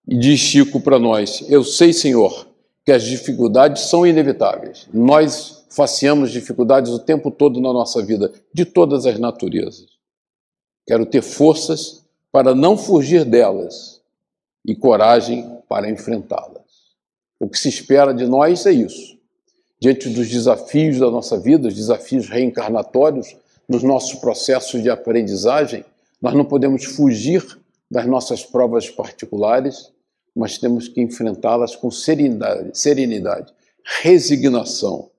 [0.08, 2.48] E diz Chico para nós: Eu sei, Senhor,
[2.86, 4.88] que as dificuldades são inevitáveis.
[4.94, 9.88] Nós faceamos dificuldades o tempo todo na nossa vida, de todas as naturezas.
[10.86, 14.02] Quero ter forças para não fugir delas
[14.66, 16.67] e coragem para enfrentá-las.
[17.40, 19.18] O que se espera de nós é isso
[19.80, 23.36] diante dos desafios da nossa vida, os desafios reencarnatórios,
[23.68, 25.84] nos nossos processos de aprendizagem,
[26.22, 27.44] nós não podemos fugir
[27.90, 29.92] das nossas provas particulares,
[30.36, 33.54] mas temos que enfrentá-las com serenidade, serenidade,
[34.02, 35.10] resignação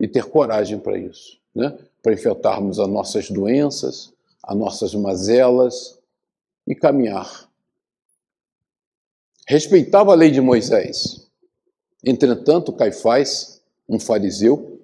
[0.00, 1.76] e ter coragem para isso, né?
[2.02, 5.98] para enfrentarmos as nossas doenças, as nossas mazelas
[6.66, 7.49] e caminhar.
[9.50, 11.28] Respeitava a lei de Moisés,
[12.04, 14.80] Entretanto, Caifás, um fariseu,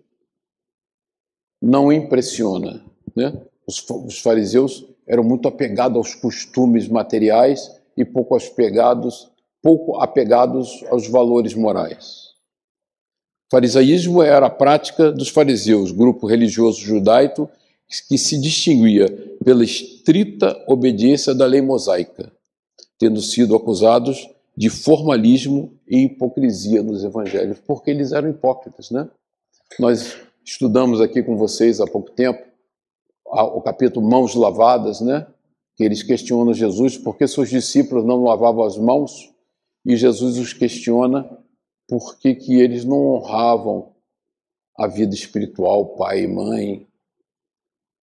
[1.62, 2.85] não impressiona.
[3.14, 3.33] Né?
[3.64, 9.31] Os, os fariseus eram muito apegados aos costumes materiais e pouco apegados,
[9.62, 12.35] pouco apegados aos valores morais.
[13.48, 17.48] Farisaísmo era a prática dos fariseus, grupo religioso judaico
[18.09, 19.09] que se distinguia
[19.44, 22.33] pela estrita obediência da lei mosaica,
[22.98, 29.09] tendo sido acusados de formalismo e hipocrisia nos evangelhos, porque eles eram hipócritas, né?
[29.79, 32.47] Nós estudamos aqui com vocês há pouco tempo
[33.27, 35.27] o capítulo Mãos Lavadas, né?
[35.75, 39.31] Que eles questionam Jesus por que seus discípulos não lavavam as mãos
[39.85, 41.29] e Jesus os questiona
[41.88, 43.92] por que, que eles não honravam
[44.77, 46.87] a vida espiritual, pai e mãe.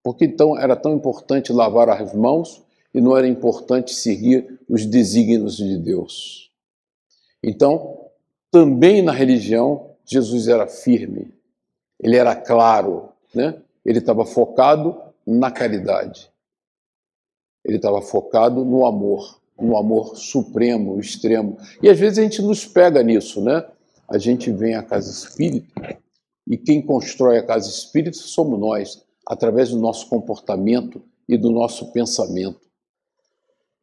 [0.04, 2.62] Porque então era tão importante lavar as mãos
[2.94, 6.52] e não era importante seguir os desígnios de Deus.
[7.44, 8.08] Então,
[8.52, 11.34] também na religião, Jesus era firme,
[12.00, 13.60] ele era claro, né?
[13.84, 16.30] ele estava focado na caridade,
[17.66, 21.58] ele estava focado no amor, no amor supremo, extremo.
[21.82, 23.66] E às vezes a gente nos pega nisso, né?
[24.08, 25.98] A gente vem à casa espírita
[26.46, 31.92] e quem constrói a casa espírita somos nós, através do nosso comportamento e do nosso
[31.94, 32.63] pensamento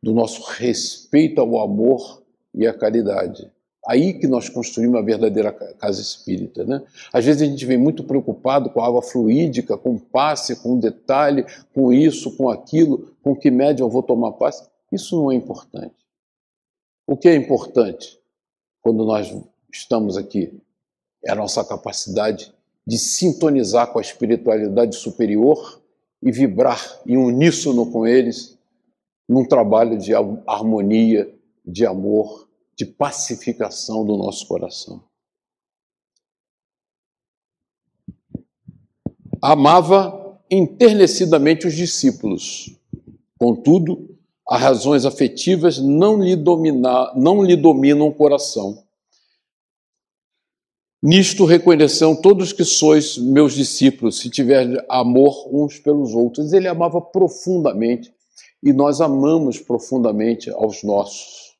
[0.03, 2.23] do nosso respeito ao amor
[2.55, 3.51] e à caridade.
[3.87, 6.65] Aí que nós construímos a verdadeira casa espírita.
[6.65, 6.83] Né?
[7.13, 11.47] Às vezes a gente vem muito preocupado com a água fluídica, com passe, com detalhe,
[11.75, 14.69] com isso, com aquilo, com que média eu vou tomar passe.
[14.93, 15.95] Isso não é importante.
[17.07, 18.19] O que é importante
[18.83, 19.35] quando nós
[19.73, 20.53] estamos aqui
[21.25, 22.53] é a nossa capacidade
[22.87, 25.81] de sintonizar com a espiritualidade superior
[26.23, 28.59] e vibrar em uníssono com eles
[29.31, 31.33] num trabalho de harmonia,
[31.65, 35.05] de amor, de pacificação do nosso coração.
[39.41, 42.77] Amava enternecidamente os discípulos.
[43.39, 46.35] Contudo, as razões afetivas não lhe,
[47.15, 48.83] não lhe dominam o coração.
[51.01, 56.53] Nisto reconhecerão todos que sois meus discípulos, se tiver amor uns pelos outros.
[56.53, 58.13] Ele amava profundamente
[58.63, 61.57] e nós amamos profundamente aos nossos.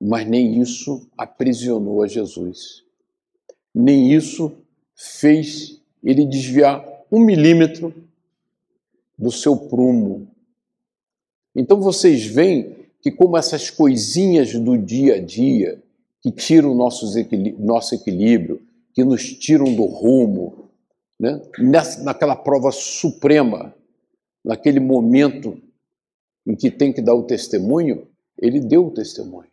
[0.00, 2.84] Mas nem isso aprisionou a Jesus.
[3.74, 4.52] Nem isso
[4.94, 7.92] fez ele desviar um milímetro
[9.18, 10.28] do seu prumo.
[11.54, 15.82] Então vocês veem que, como essas coisinhas do dia a dia,
[16.22, 17.14] que tiram nossos
[17.58, 18.62] nosso equilíbrio,
[18.94, 20.70] que nos tiram do rumo,
[21.18, 21.40] né?
[21.58, 23.74] Nessa, naquela prova suprema
[24.44, 25.60] naquele momento
[26.46, 28.06] em que tem que dar o testemunho,
[28.38, 29.50] ele deu o testemunho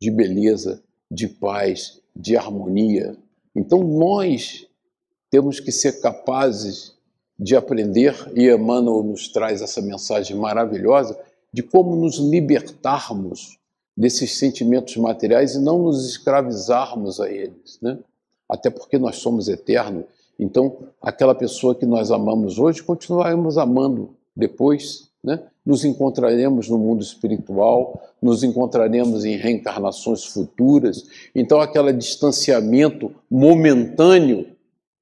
[0.00, 3.16] de beleza, de paz, de harmonia.
[3.54, 4.66] Então nós
[5.30, 6.96] temos que ser capazes
[7.38, 11.18] de aprender, e Emmanuel nos traz essa mensagem maravilhosa,
[11.52, 13.58] de como nos libertarmos
[13.96, 17.98] desses sentimentos materiais e não nos escravizarmos a eles, né?
[18.48, 20.04] Até porque nós somos eternos
[20.38, 25.42] então, aquela pessoa que nós amamos hoje, continuaremos amando depois, né?
[25.66, 31.04] Nos encontraremos no mundo espiritual, nos encontraremos em reencarnações futuras.
[31.34, 34.46] Então, aquele distanciamento momentâneo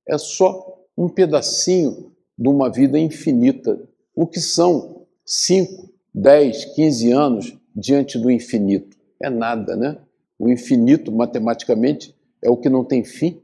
[0.08, 3.78] é só um pedacinho de uma vida infinita.
[4.14, 8.96] O que são 5, 10, 15 anos diante do infinito?
[9.20, 9.98] É nada, né?
[10.38, 13.40] O infinito, matematicamente, é o que não tem fim.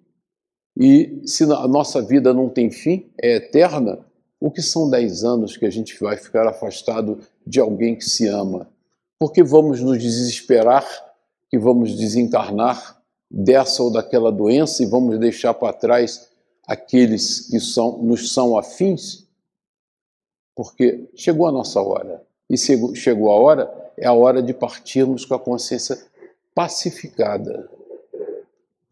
[0.76, 3.98] E se a nossa vida não tem fim, é eterna,
[4.40, 8.26] o que são dez anos que a gente vai ficar afastado de alguém que se
[8.26, 8.68] ama?
[9.18, 10.84] Porque vamos nos desesperar
[11.48, 16.28] que vamos desencarnar dessa ou daquela doença e vamos deixar para trás
[16.66, 19.26] aqueles que são, nos são afins?
[20.56, 22.22] Porque chegou a nossa hora.
[22.48, 25.98] E chegou a hora, é a hora de partirmos com a consciência
[26.54, 27.70] pacificada.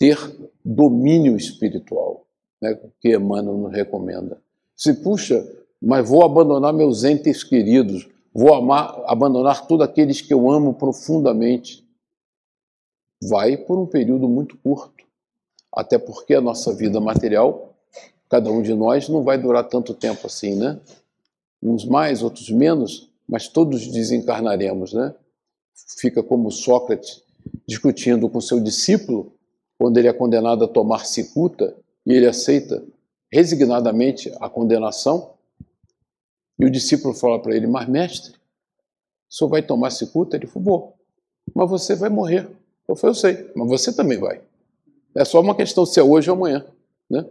[0.01, 0.17] Ter
[0.65, 2.27] domínio espiritual,
[2.59, 4.41] né, que Emmanuel nos recomenda.
[4.75, 5.47] Se, puxa,
[5.79, 11.87] mas vou abandonar meus entes queridos, vou amar, abandonar todos aqueles que eu amo profundamente.
[13.23, 15.05] Vai por um período muito curto,
[15.71, 17.75] até porque a nossa vida material,
[18.31, 20.81] cada um de nós, não vai durar tanto tempo assim, né?
[21.63, 25.15] Uns mais, outros menos, mas todos desencarnaremos, né?
[25.99, 27.23] Fica como Sócrates
[27.69, 29.35] discutindo com seu discípulo
[29.81, 31.75] quando ele é condenado a tomar cicuta
[32.05, 32.85] e ele aceita
[33.33, 35.33] resignadamente a condenação.
[36.59, 40.37] E o discípulo fala para ele: Mas, mestre, o senhor vai tomar cicuta?
[40.37, 40.95] Ele falou: Vou,
[41.55, 42.47] mas você vai morrer.
[42.87, 44.43] Eu falei: Eu sei, mas você também vai.
[45.15, 46.67] É só uma questão se é hoje ou amanhã.
[47.09, 47.27] Né?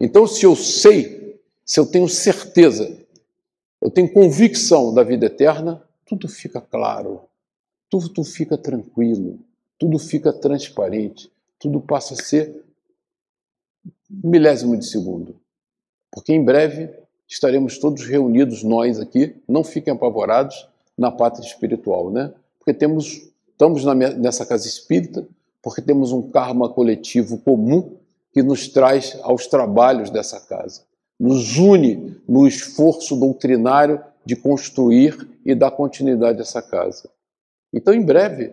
[0.00, 2.98] Então, se eu sei, se eu tenho certeza,
[3.80, 7.20] eu tenho convicção da vida eterna, tudo fica claro,
[7.88, 9.38] tudo fica tranquilo,
[9.78, 11.30] tudo fica transparente
[11.62, 12.64] tudo passa a ser
[14.10, 15.40] milésimo de segundo.
[16.10, 16.90] Porque em breve
[17.28, 22.34] estaremos todos reunidos, nós aqui, não fiquem apavorados, na pátria espiritual, né?
[22.58, 25.26] Porque temos estamos nessa casa espírita
[25.62, 27.96] porque temos um karma coletivo comum
[28.32, 30.82] que nos traz aos trabalhos dessa casa,
[31.18, 37.08] nos une no esforço doutrinário de construir e dar continuidade a essa casa.
[37.72, 38.52] Então, em breve,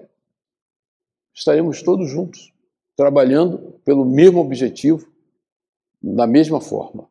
[1.33, 2.53] estaremos todos juntos,
[2.99, 5.07] trabalhando pelo mesmo objetivo,
[6.03, 7.07] da mesma forma.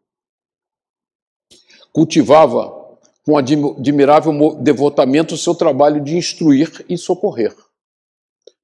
[1.91, 7.57] Cultivava com admirável devotamento o seu trabalho de instruir e socorrer,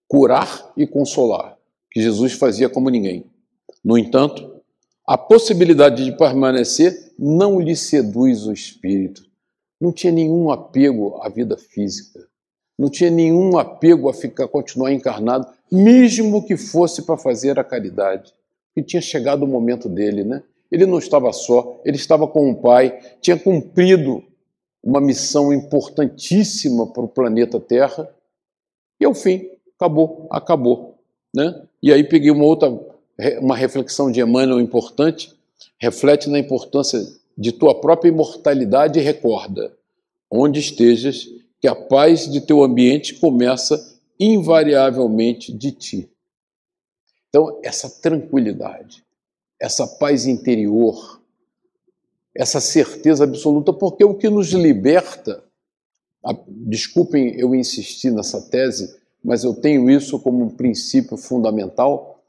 [0.07, 1.57] curar e consolar,
[1.91, 3.25] que Jesus fazia como ninguém.
[3.83, 4.61] No entanto,
[5.07, 9.25] a possibilidade de permanecer não lhe seduz o espírito.
[9.81, 12.29] Não tinha nenhum apego à vida física
[12.79, 18.33] não tinha nenhum apego a ficar continuar encarnado, mesmo que fosse para fazer a caridade.
[18.77, 20.43] E tinha chegado o momento dele, né?
[20.71, 24.25] Ele não estava só, ele estava com o pai, tinha cumprido
[24.83, 28.09] uma missão importantíssima para o planeta Terra.
[29.01, 30.99] E ao fim, acabou, acabou,
[31.35, 31.63] né?
[31.83, 32.69] E aí peguei uma outra
[33.41, 35.33] uma reflexão de Emmanuel importante,
[35.79, 37.01] reflete na importância
[37.37, 39.73] de tua própria imortalidade e recorda:
[40.31, 41.29] onde estejas,
[41.61, 46.11] que a paz de teu ambiente começa invariavelmente de ti.
[47.29, 49.05] Então, essa tranquilidade,
[49.61, 51.21] essa paz interior,
[52.37, 55.43] essa certeza absoluta, porque o que nos liberta,
[56.49, 62.23] desculpem eu insistir nessa tese, mas eu tenho isso como um princípio fundamental,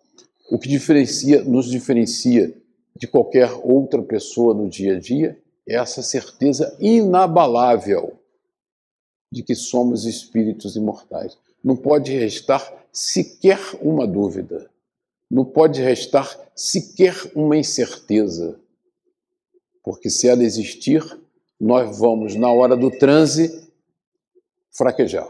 [0.49, 2.55] o que diferencia, nos diferencia
[2.95, 8.17] de qualquer outra pessoa no dia a dia é essa certeza inabalável
[9.31, 11.37] de que somos espíritos imortais.
[11.65, 14.69] Não pode restar sequer uma dúvida,
[15.31, 18.59] não pode restar sequer uma incerteza,
[19.83, 21.01] porque se ela existir,
[21.59, 23.67] nós vamos, na hora do transe,
[24.77, 25.27] fraquejar.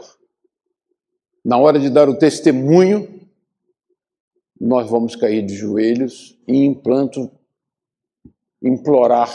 [1.42, 3.18] Na hora de dar o testemunho,
[4.60, 7.30] nós vamos cair de joelhos e implanto,
[8.62, 9.30] implorar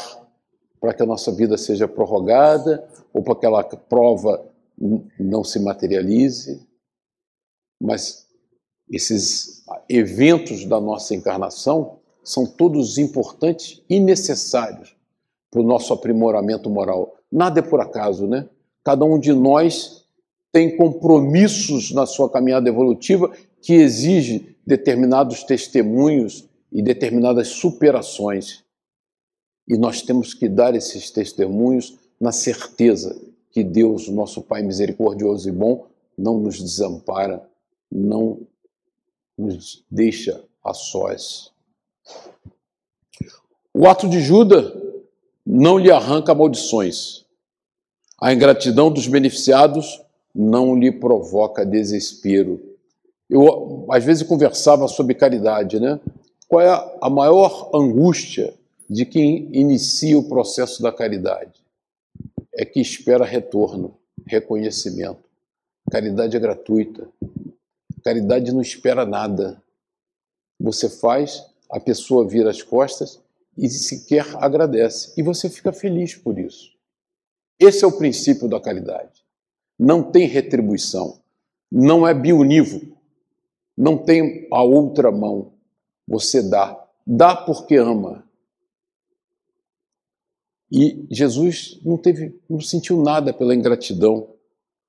[0.80, 4.46] para que a nossa vida seja prorrogada ou para que aquela prova
[5.20, 6.70] não se materialize,
[7.82, 8.28] mas
[8.90, 14.96] esses eventos da nossa encarnação são todos importantes e necessários
[15.50, 17.16] para o nosso aprimoramento moral.
[17.32, 18.48] Nada é por acaso, né?
[18.84, 20.06] Cada um de nós
[20.52, 28.64] tem compromissos na sua caminhada evolutiva que exige determinados testemunhos e determinadas superações.
[29.68, 33.20] E nós temos que dar esses testemunhos na certeza
[33.52, 37.50] que Deus, nosso Pai misericordioso e bom, não nos desampara,
[37.92, 38.40] não
[39.38, 41.52] nos deixa a sós.
[43.74, 44.72] O ato de Judas
[45.46, 47.26] não lhe arranca maldições.
[48.20, 50.02] A ingratidão dos beneficiados
[50.34, 52.62] não lhe provoca desespero.
[53.30, 56.00] Eu, às vezes, conversava sobre caridade, né?
[56.48, 58.54] Qual é a maior angústia
[58.90, 61.62] de quem inicia o processo da caridade?
[62.54, 65.24] é que espera retorno, reconhecimento.
[65.90, 67.08] Caridade é gratuita.
[68.04, 69.62] Caridade não espera nada.
[70.60, 73.22] Você faz, a pessoa vira as costas
[73.58, 75.14] e sequer agradece.
[75.18, 76.72] E você fica feliz por isso.
[77.60, 79.24] Esse é o princípio da caridade.
[79.78, 81.20] Não tem retribuição.
[81.72, 82.98] Não é bionívoco.
[83.78, 85.54] Não tem a outra mão.
[86.08, 86.84] Você dá.
[87.06, 88.24] Dá porque ama.
[90.72, 94.30] E Jesus não teve, não sentiu nada pela ingratidão,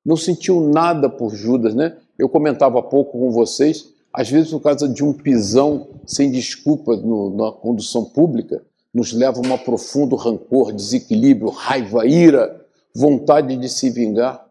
[0.04, 2.00] não sentiu nada por Judas, né?
[2.22, 6.94] Eu comentava há pouco com vocês, às vezes por causa de um pisão sem desculpa
[6.96, 8.64] no, na condução pública,
[8.94, 12.64] nos leva a um profundo rancor, desequilíbrio, raiva, ira,
[12.94, 14.48] vontade de se vingar.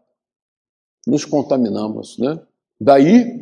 [1.06, 2.38] Nos contaminamos, né?
[2.78, 3.40] Daí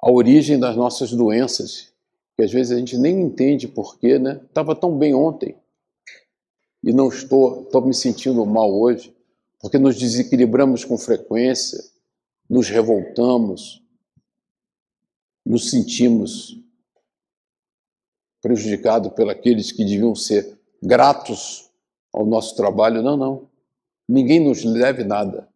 [0.00, 1.88] a origem das nossas doenças,
[2.36, 4.40] que às vezes a gente nem entende porquê, né?
[4.44, 5.56] Estava tão bem ontem
[6.80, 9.12] e não estou, estou me sentindo mal hoje,
[9.60, 11.90] porque nos desequilibramos com frequência,
[12.52, 13.82] nos revoltamos,
[15.44, 16.60] nos sentimos
[18.42, 21.70] prejudicados pelos que deviam ser gratos
[22.12, 23.02] ao nosso trabalho.
[23.02, 23.48] Não, não.
[24.06, 25.48] Ninguém nos deve nada.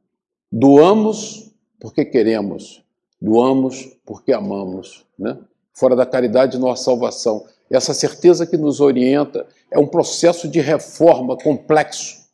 [0.50, 2.82] Doamos porque queremos,
[3.20, 5.04] doamos porque amamos.
[5.18, 5.38] Né?
[5.74, 11.36] Fora da caridade, nossa salvação essa certeza que nos orienta é um processo de reforma
[11.36, 12.26] complexo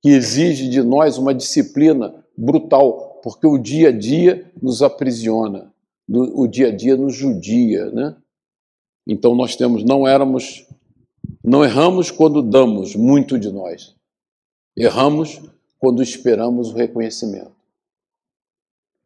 [0.00, 5.72] que exige de nós uma disciplina brutal, porque o dia a dia nos aprisiona,
[6.08, 8.16] o dia a dia nos judia, né?
[9.06, 10.66] Então nós temos, não éramos,
[11.42, 13.94] não erramos quando damos muito de nós,
[14.76, 15.40] erramos
[15.78, 17.52] quando esperamos o reconhecimento.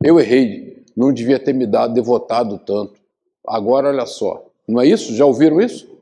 [0.03, 3.01] Eu errei, não devia ter me dado, devotado tanto.
[3.47, 5.15] Agora, olha só, não é isso?
[5.15, 5.93] Já ouviram isso?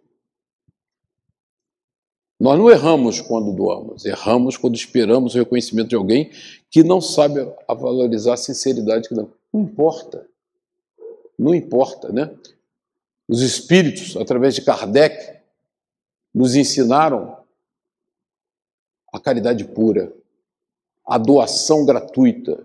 [2.40, 6.30] Nós não erramos quando doamos, erramos quando esperamos o reconhecimento de alguém
[6.70, 9.26] que não sabe valorizar a sinceridade que dá.
[9.52, 10.26] Não importa.
[11.38, 12.32] Não importa, né?
[13.28, 15.40] Os espíritos, através de Kardec,
[16.32, 17.36] nos ensinaram
[19.12, 20.12] a caridade pura,
[21.04, 22.64] a doação gratuita.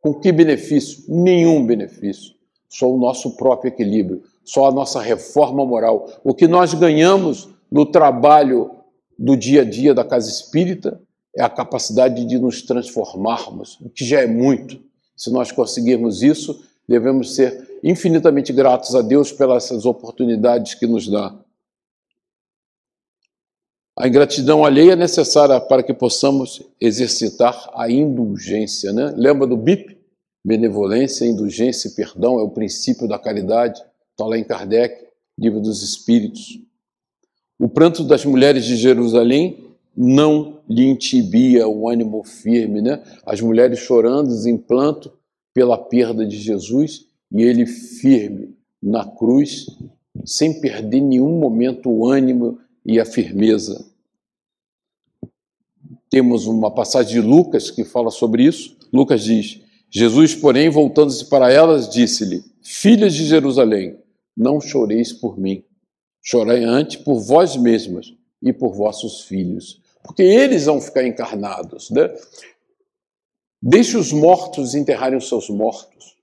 [0.00, 1.04] Com que benefício?
[1.08, 2.34] Nenhum benefício.
[2.68, 6.20] Só o nosso próprio equilíbrio, só a nossa reforma moral.
[6.22, 8.70] O que nós ganhamos no trabalho
[9.18, 11.00] do dia a dia da casa espírita
[11.36, 14.80] é a capacidade de nos transformarmos, o que já é muito.
[15.14, 21.34] Se nós conseguirmos isso, devemos ser infinitamente gratos a Deus pelas oportunidades que nos dá.
[23.98, 28.92] A ingratidão alheia é necessária para que possamos exercitar a indulgência.
[28.92, 29.14] Né?
[29.16, 29.96] Lembra do BIP?
[30.44, 33.82] Benevolência, indulgência e perdão é o princípio da caridade.
[34.12, 35.06] Está lá em Kardec,
[35.38, 36.60] Livro dos Espíritos.
[37.58, 39.65] O pranto das mulheres de Jerusalém
[39.96, 43.02] não lhe intibia o ânimo firme, né?
[43.24, 45.12] As mulheres chorando em planto
[45.54, 49.66] pela perda de Jesus e ele firme na cruz,
[50.24, 53.86] sem perder nenhum momento o ânimo e a firmeza.
[56.10, 58.76] Temos uma passagem de Lucas que fala sobre isso.
[58.92, 63.98] Lucas diz: Jesus, porém, voltando-se para elas, disse-lhe: Filhas de Jerusalém,
[64.36, 65.64] não choreis por mim,
[66.28, 71.90] Chorai antes por vós mesmas e por vossos filhos, porque eles vão ficar encarnados.
[71.90, 72.08] Né?
[73.60, 76.16] Deixe os mortos enterrarem os seus mortos,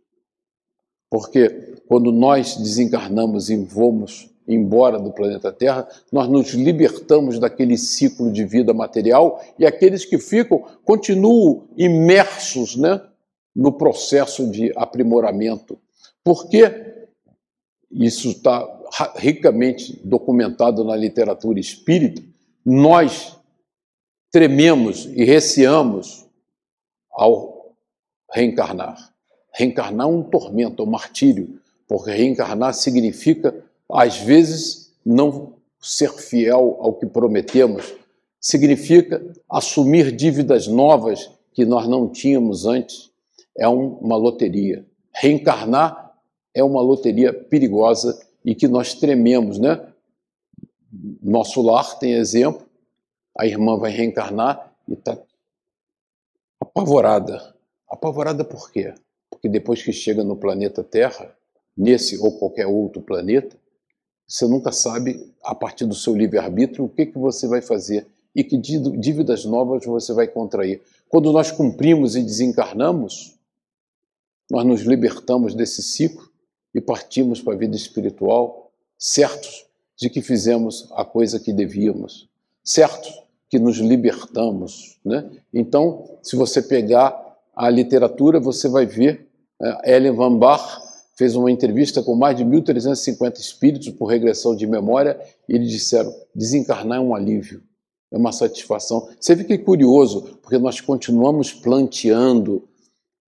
[1.11, 8.31] porque quando nós desencarnamos e vamos embora do planeta Terra, nós nos libertamos daquele ciclo
[8.31, 13.01] de vida material e aqueles que ficam continuam imersos né,
[13.55, 15.79] no processo de aprimoramento.
[16.23, 17.07] Porque
[17.91, 18.67] isso está
[19.15, 22.21] ricamente documentado na literatura espírita,
[22.65, 23.32] nós
[24.33, 26.25] trememos e receamos
[27.11, 27.75] ao
[28.31, 29.13] reencarnar.
[29.53, 33.55] Reencarnar é um tormento, é um martírio, porque reencarnar significa,
[33.87, 37.93] às vezes, não ser fiel ao que prometemos,
[38.41, 43.11] significa assumir dívidas novas que nós não tínhamos antes.
[43.55, 44.83] É uma loteria.
[45.13, 46.11] Reencarnar
[46.55, 49.79] é uma loteria perigosa e que nós trememos, né?
[51.21, 52.65] Nosso lar tem exemplo,
[53.37, 55.17] a irmã vai reencarnar e está
[56.59, 57.55] apavorada.
[57.87, 58.93] Apavorada por quê?
[59.29, 61.35] Porque depois que chega no planeta Terra,
[61.75, 63.57] nesse ou qualquer outro planeta,
[64.27, 68.43] você nunca sabe, a partir do seu livre-arbítrio, o que, que você vai fazer e
[68.43, 70.81] que dívidas novas você vai contrair.
[71.07, 73.37] Quando nós cumprimos e desencarnamos,
[74.49, 76.27] nós nos libertamos desse ciclo
[76.73, 79.65] e partimos para a vida espiritual certos
[79.97, 82.27] de que fizemos a coisa que devíamos,
[82.63, 84.97] certos que nos libertamos.
[85.05, 85.29] Né?
[85.53, 87.15] Então, se você pegar
[87.55, 89.27] a literatura, você vai ver
[89.61, 90.81] é, Ellen Van Bach
[91.15, 96.13] fez uma entrevista com mais de 1.350 espíritos por regressão de memória e eles disseram:
[96.33, 97.61] desencarnar é um alívio,
[98.11, 99.07] é uma satisfação.
[99.19, 102.67] Você é curioso, porque nós continuamos planteando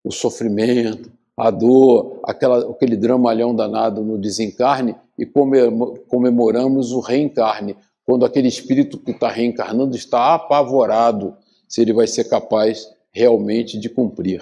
[0.03, 7.75] o sofrimento, a dor, aquela, aquele dramalhão danado no desencarne e comemoramos o reencarne,
[8.05, 11.35] quando aquele espírito que está reencarnando está apavorado
[11.67, 14.41] se ele vai ser capaz realmente de cumprir.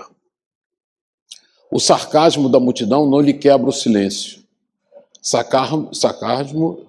[1.72, 4.44] O sarcasmo da multidão não lhe quebra o silêncio.
[5.22, 6.86] Sarcasmo,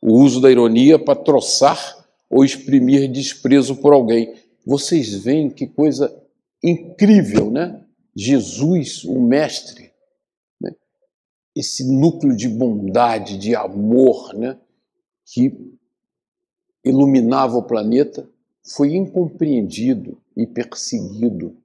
[0.00, 4.34] o uso da ironia para troçar ou exprimir desprezo por alguém.
[4.64, 6.14] Vocês veem que coisa
[6.62, 7.82] incrível, né?
[8.14, 9.90] Jesus, o Mestre,
[10.60, 10.70] né?
[11.56, 14.58] esse núcleo de bondade, de amor, né?
[15.26, 15.74] que
[16.84, 18.28] iluminava o planeta,
[18.64, 21.56] foi incompreendido e perseguido,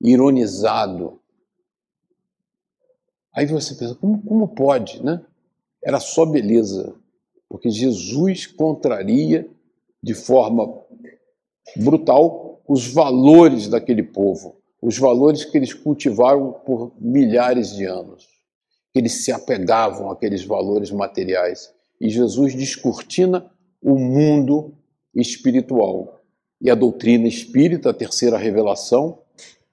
[0.00, 1.20] ironizado.
[3.34, 5.24] Aí você pensa, como, como pode, né?
[5.82, 6.94] Era só beleza,
[7.48, 9.48] porque Jesus contraria
[10.02, 10.82] de forma
[11.76, 18.26] brutal os valores daquele povo os valores que eles cultivaram por milhares de anos,
[18.92, 21.72] que eles se apegavam àqueles valores materiais.
[22.00, 23.48] E Jesus descortina
[23.82, 24.72] o mundo
[25.14, 26.20] espiritual.
[26.60, 29.18] E a doutrina espírita, a terceira revelação,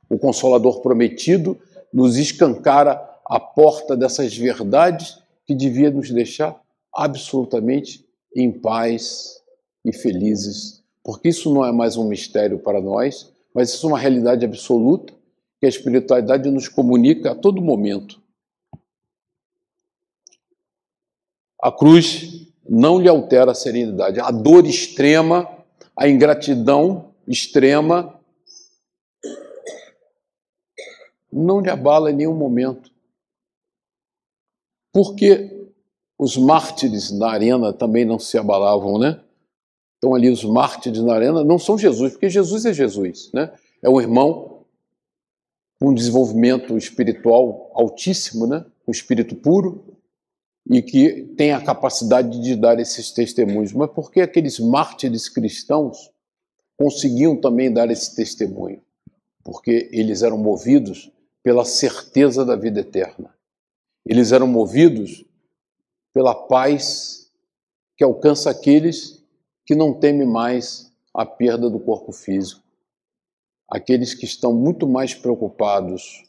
[0.10, 1.58] o Consolador prometido,
[1.94, 2.94] nos escancara
[3.26, 6.60] a porta dessas verdades que devia nos deixar
[6.94, 8.06] absolutamente
[8.36, 9.42] em paz
[9.86, 14.00] e felizes, porque isso não é mais um mistério para nós, mas isso é uma
[14.00, 15.14] realidade absoluta
[15.60, 18.22] que a espiritualidade nos comunica a todo momento.
[21.62, 24.20] A cruz não lhe altera a serenidade.
[24.20, 25.50] A dor extrema,
[25.98, 28.20] a ingratidão extrema,
[31.34, 32.92] não lhe abala em nenhum momento.
[34.94, 35.68] Porque
[36.18, 39.24] os mártires na arena também não se abalavam, né?
[39.98, 43.52] Então ali os mártires na arena não são Jesus, porque Jesus é Jesus, né?
[43.82, 44.66] É um irmão
[45.80, 48.66] com um desenvolvimento espiritual altíssimo, né?
[48.88, 49.99] Um espírito puro
[50.70, 53.74] e que tem a capacidade de dar esses testemunhos.
[53.74, 56.12] Mas por que aqueles mártires cristãos
[56.78, 58.82] conseguiam também dar esse testemunho?
[59.44, 61.12] Porque eles eram movidos
[61.42, 63.34] pela certeza da vida eterna.
[64.06, 65.26] Eles eram movidos
[66.14, 67.32] pela paz
[67.98, 69.24] que alcança aqueles
[69.66, 72.62] que não temem mais a perda do corpo físico.
[73.68, 76.29] Aqueles que estão muito mais preocupados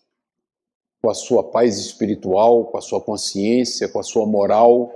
[1.03, 4.92] com a sua paz espiritual, com a sua consciência, com a sua moral,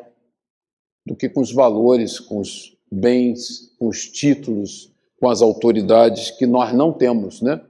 [1.06, 6.46] do que com os valores, com os bens, com os títulos, com as autoridades que
[6.46, 7.60] nós não temos, né?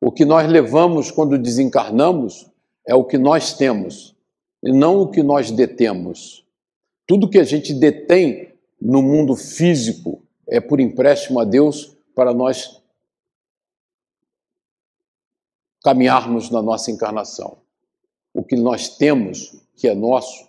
[0.00, 2.48] O que nós levamos quando desencarnamos
[2.86, 4.14] é o que nós temos
[4.62, 6.44] e não o que nós detemos.
[7.06, 12.80] Tudo que a gente detém no mundo físico é por empréstimo a Deus para nós
[15.88, 17.56] caminharmos na nossa encarnação.
[18.34, 20.46] O que nós temos, que é nosso,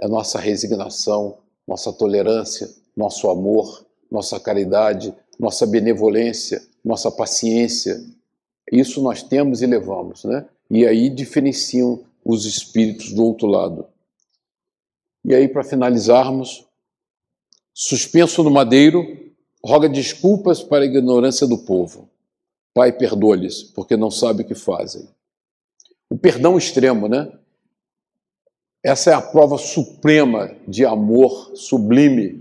[0.00, 8.04] é nossa resignação, nossa tolerância, nosso amor, nossa caridade, nossa benevolência, nossa paciência,
[8.72, 10.44] isso nós temos e levamos, né?
[10.68, 13.86] E aí diferenciam os espíritos do outro lado.
[15.24, 16.66] E aí, para finalizarmos,
[17.72, 19.06] suspenso no madeiro,
[19.64, 22.10] roga desculpas para a ignorância do povo.
[22.78, 25.08] Pai, perdoa-lhes, porque não sabe o que fazem.
[26.08, 27.28] O perdão extremo, né?
[28.84, 32.40] Essa é a prova suprema de amor sublime,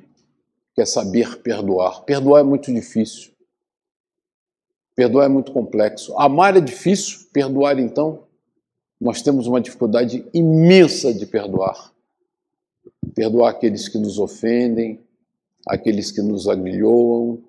[0.76, 2.02] que é saber perdoar.
[2.02, 3.32] Perdoar é muito difícil.
[4.96, 6.16] Perdoar é muito complexo.
[6.20, 8.28] Amar é difícil, perdoar então,
[9.02, 11.92] nós temos uma dificuldade imensa de perdoar.
[13.16, 15.00] Perdoar aqueles que nos ofendem,
[15.68, 17.42] aqueles que nos agrilhoam,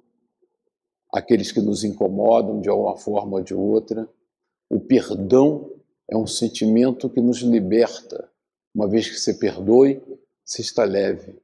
[1.13, 4.09] aqueles que nos incomodam de alguma forma ou de outra.
[4.71, 5.71] O perdão
[6.09, 8.31] é um sentimento que nos liberta.
[8.75, 10.03] Uma vez que você perdoe,
[10.45, 11.37] você está leve.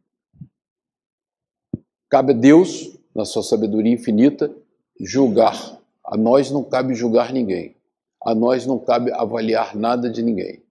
[2.08, 4.54] Cabe a Deus, na sua sabedoria infinita,
[5.00, 7.74] julgar a nós não cabe julgar ninguém.
[8.22, 10.62] A nós não cabe avaliar nada de ninguém.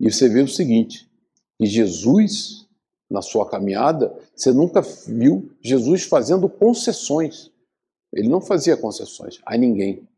[0.00, 1.08] E você vê o seguinte:
[1.58, 2.66] que Jesus,
[3.10, 7.50] na sua caminhada, você nunca viu Jesus fazendo concessões.
[8.16, 10.08] Ele não fazia concessões a ninguém.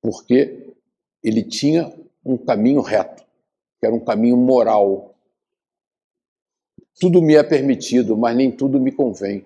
[0.00, 0.74] Porque
[1.22, 1.94] ele tinha
[2.24, 3.22] um caminho reto,
[3.78, 5.14] que era um caminho moral.
[6.98, 9.44] Tudo me é permitido, mas nem tudo me convém.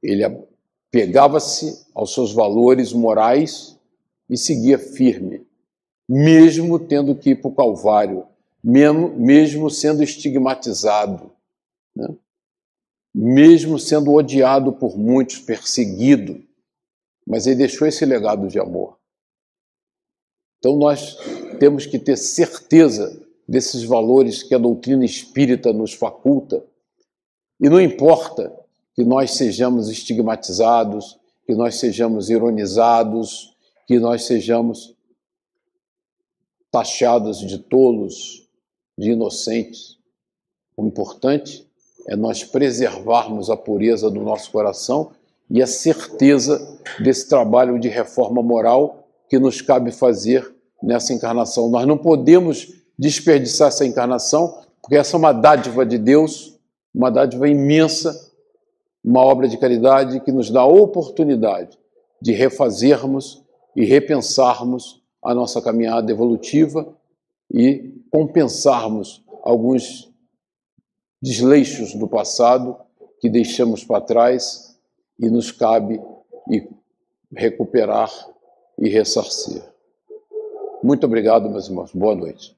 [0.00, 0.22] Ele
[0.90, 3.76] pegava-se aos seus valores morais
[4.30, 5.44] e seguia firme,
[6.08, 8.26] mesmo tendo que ir para o Calvário,
[8.62, 11.32] mesmo, sendo estigmatizado,
[11.94, 12.16] né?
[13.18, 16.44] Mesmo sendo odiado por muitos, perseguido,
[17.26, 18.98] mas ele deixou esse legado de amor.
[20.58, 21.16] Então nós
[21.58, 26.62] temos que ter certeza desses valores que a doutrina espírita nos faculta,
[27.58, 28.54] e não importa
[28.94, 33.56] que nós sejamos estigmatizados, que nós sejamos ironizados,
[33.86, 34.94] que nós sejamos
[36.70, 38.46] taxados de tolos,
[38.98, 39.96] de inocentes.
[40.76, 41.65] O importante
[42.06, 45.10] é nós preservarmos a pureza do nosso coração
[45.50, 51.68] e a certeza desse trabalho de reforma moral que nos cabe fazer nessa encarnação.
[51.68, 56.58] Nós não podemos desperdiçar essa encarnação, porque essa é uma dádiva de Deus,
[56.94, 58.26] uma dádiva imensa
[59.06, 61.78] uma obra de caridade que nos dá a oportunidade
[62.20, 63.40] de refazermos
[63.76, 66.92] e repensarmos a nossa caminhada evolutiva
[67.48, 70.12] e compensarmos alguns
[71.22, 72.76] desleixos do passado
[73.20, 74.76] que deixamos para trás
[75.18, 76.00] e nos cabe
[77.34, 78.10] recuperar
[78.78, 79.62] e ressarcir.
[80.82, 81.92] Muito obrigado, meus irmãos.
[81.92, 82.56] Boa noite.